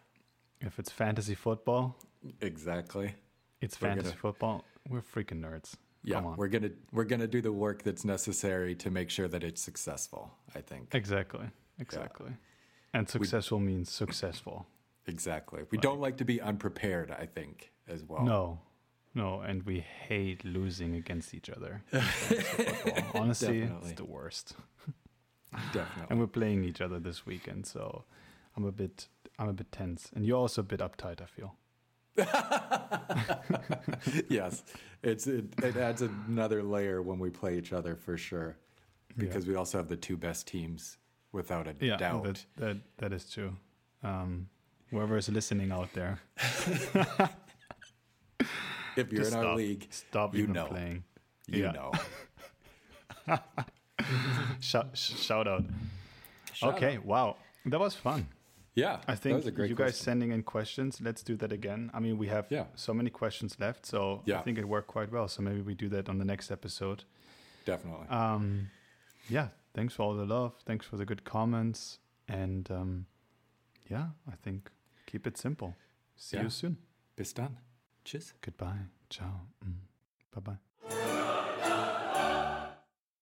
If 0.62 0.78
it's 0.80 0.92
fantasy 0.92 1.36
football, 1.36 1.96
Exactly. 2.42 3.16
it's 3.62 3.80
We're 3.82 3.88
fantasy 3.90 4.10
gonna- 4.10 4.20
football. 4.20 4.66
We're 4.90 5.02
freaking 5.02 5.40
nerds. 5.42 5.76
Yeah, 6.04 6.22
we're 6.36 6.48
gonna 6.48 6.72
we're 6.94 7.04
gonna 7.04 7.28
do 7.28 7.42
the 7.42 7.52
work 7.52 7.84
that's 7.84 8.06
necessary 8.06 8.74
to 8.76 8.90
make 8.90 9.10
sure 9.10 9.28
that 9.28 9.44
it's 9.44 9.62
successful. 9.62 10.32
I 10.56 10.62
think 10.62 10.96
Exactly. 10.96 11.46
Exactly. 11.78 12.32
And 12.94 13.08
successful 13.10 13.60
means 13.60 13.92
successful. 13.92 14.66
exactly. 15.08 15.64
We 15.72 15.78
don't 15.78 16.00
like 16.00 16.18
to 16.18 16.26
be 16.26 16.40
unprepared. 16.42 17.12
I 17.12 17.26
think 17.26 17.72
as 17.88 18.04
well. 18.04 18.24
No. 18.24 18.60
No, 19.16 19.42
and 19.42 19.64
we 19.64 19.80
hate 19.80 20.46
losing 20.46 20.96
against 20.96 21.34
each 21.34 21.50
other. 21.50 21.82
in 21.92 22.02
fantasy 22.02 22.74
football. 22.76 23.22
Honestly, 23.22 23.62
Definitely. 23.62 23.90
it's 23.90 23.98
the 24.00 24.06
worst. 24.06 24.54
definitely. 25.74 26.06
And 26.10 26.20
we're 26.20 26.28
playing 26.28 26.64
each 26.64 26.80
other 26.82 27.00
this 27.00 27.26
weekend, 27.26 27.66
so 27.66 28.04
I'm 28.56 28.66
a 28.66 28.72
bit 28.72 29.08
I'm 29.40 29.50
a 29.50 29.54
bit 29.54 29.72
tense. 29.72 30.12
And 30.16 30.26
you're 30.26 30.38
also 30.38 30.62
a 30.62 30.64
bit 30.64 30.80
uptight, 30.80 31.22
I 31.22 31.26
feel. 31.26 31.56
yes, 34.30 34.64
it's 35.04 35.28
it, 35.28 35.46
it 35.64 35.76
adds 35.78 36.02
another 36.02 36.64
layer 36.64 37.02
when 37.02 37.20
we 37.20 37.30
play 37.30 37.58
each 37.58 37.74
other 37.74 37.96
for 37.96 38.18
sure, 38.18 38.58
because 39.18 39.46
we 39.48 39.56
also 39.56 39.78
have 39.78 39.88
the 39.88 39.96
two 39.98 40.18
best 40.18 40.48
teams 40.48 40.98
without 41.32 41.68
a 41.68 41.76
Yeah, 41.80 41.98
doubt. 41.98 42.24
that 42.24 42.46
that 42.58 42.78
that 42.98 43.14
is 43.14 43.30
true. 43.30 43.56
Um 44.04 44.48
whoever 44.92 45.18
is 45.18 45.30
listening 45.30 45.72
out 45.72 45.94
there, 45.94 46.20
if 49.00 49.12
you're 49.12 49.22
in 49.24 49.32
just 49.32 49.36
our 49.38 49.56
league, 49.56 49.88
stop 49.92 50.34
you 50.36 50.44
even 50.44 50.54
know. 50.54 50.66
playing. 50.68 51.04
you 51.48 51.64
Yeah. 51.64 51.72
know. 51.72 51.92
Shout, 54.60 54.98
shout 54.98 55.48
out. 55.48 55.66
Shout 56.54 56.74
okay, 56.76 56.98
out. 56.98 57.06
wow. 57.06 57.36
That 57.66 57.80
was 57.80 57.96
fun. 57.96 58.28
Yeah, 58.76 59.02
I 59.08 59.16
think 59.16 59.36
was 59.38 59.46
a 59.48 59.52
great 59.52 59.70
you 59.70 59.76
guys 59.76 59.88
question. 59.92 60.04
sending 60.06 60.32
in 60.32 60.44
questions. 60.44 61.02
Let's 61.02 61.22
do 61.24 61.36
that 61.38 61.52
again. 61.52 61.92
I 61.94 62.00
mean, 62.00 62.18
we 62.18 62.28
have 62.28 62.46
Yeah. 62.50 62.66
so 62.76 62.94
many 62.94 63.10
questions 63.10 63.60
left, 63.60 63.86
so 63.86 64.24
I 64.28 64.42
think 64.42 64.58
it 64.58 64.66
worked 64.66 64.88
quite 64.88 65.12
well. 65.12 65.28
So 65.28 65.42
maybe 65.42 65.62
we 65.62 65.76
do 65.76 65.90
that 65.90 66.08
on 66.10 66.18
the 66.18 66.26
next 66.26 66.50
episode. 66.52 67.04
definitely. 67.66 68.08
Um, 68.08 68.70
yeah, 69.30 69.50
thanks 69.74 69.94
for 69.94 70.04
all 70.04 70.16
the 70.16 70.26
love. 70.26 70.54
Thanks 70.66 70.86
for 70.86 70.98
the 70.98 71.06
good 71.06 71.24
comments, 71.24 72.00
and 72.28 72.72
um, 72.72 73.06
yeah, 73.90 74.08
I 74.28 74.36
think 74.44 74.72
keep 75.06 75.28
it 75.28 75.38
simple. 75.38 75.76
See 76.16 76.38
Yeah. 76.38 76.44
you 76.44 76.50
soon. 76.50 76.78
Bis 77.16 77.34
dann. 77.34 77.58
Tschüss. 78.10 78.34
Goodbye. 78.42 78.90
Ciao. 79.12 79.46
Mm. 79.64 79.86
Bye 80.32 80.42
bye. 80.42 80.69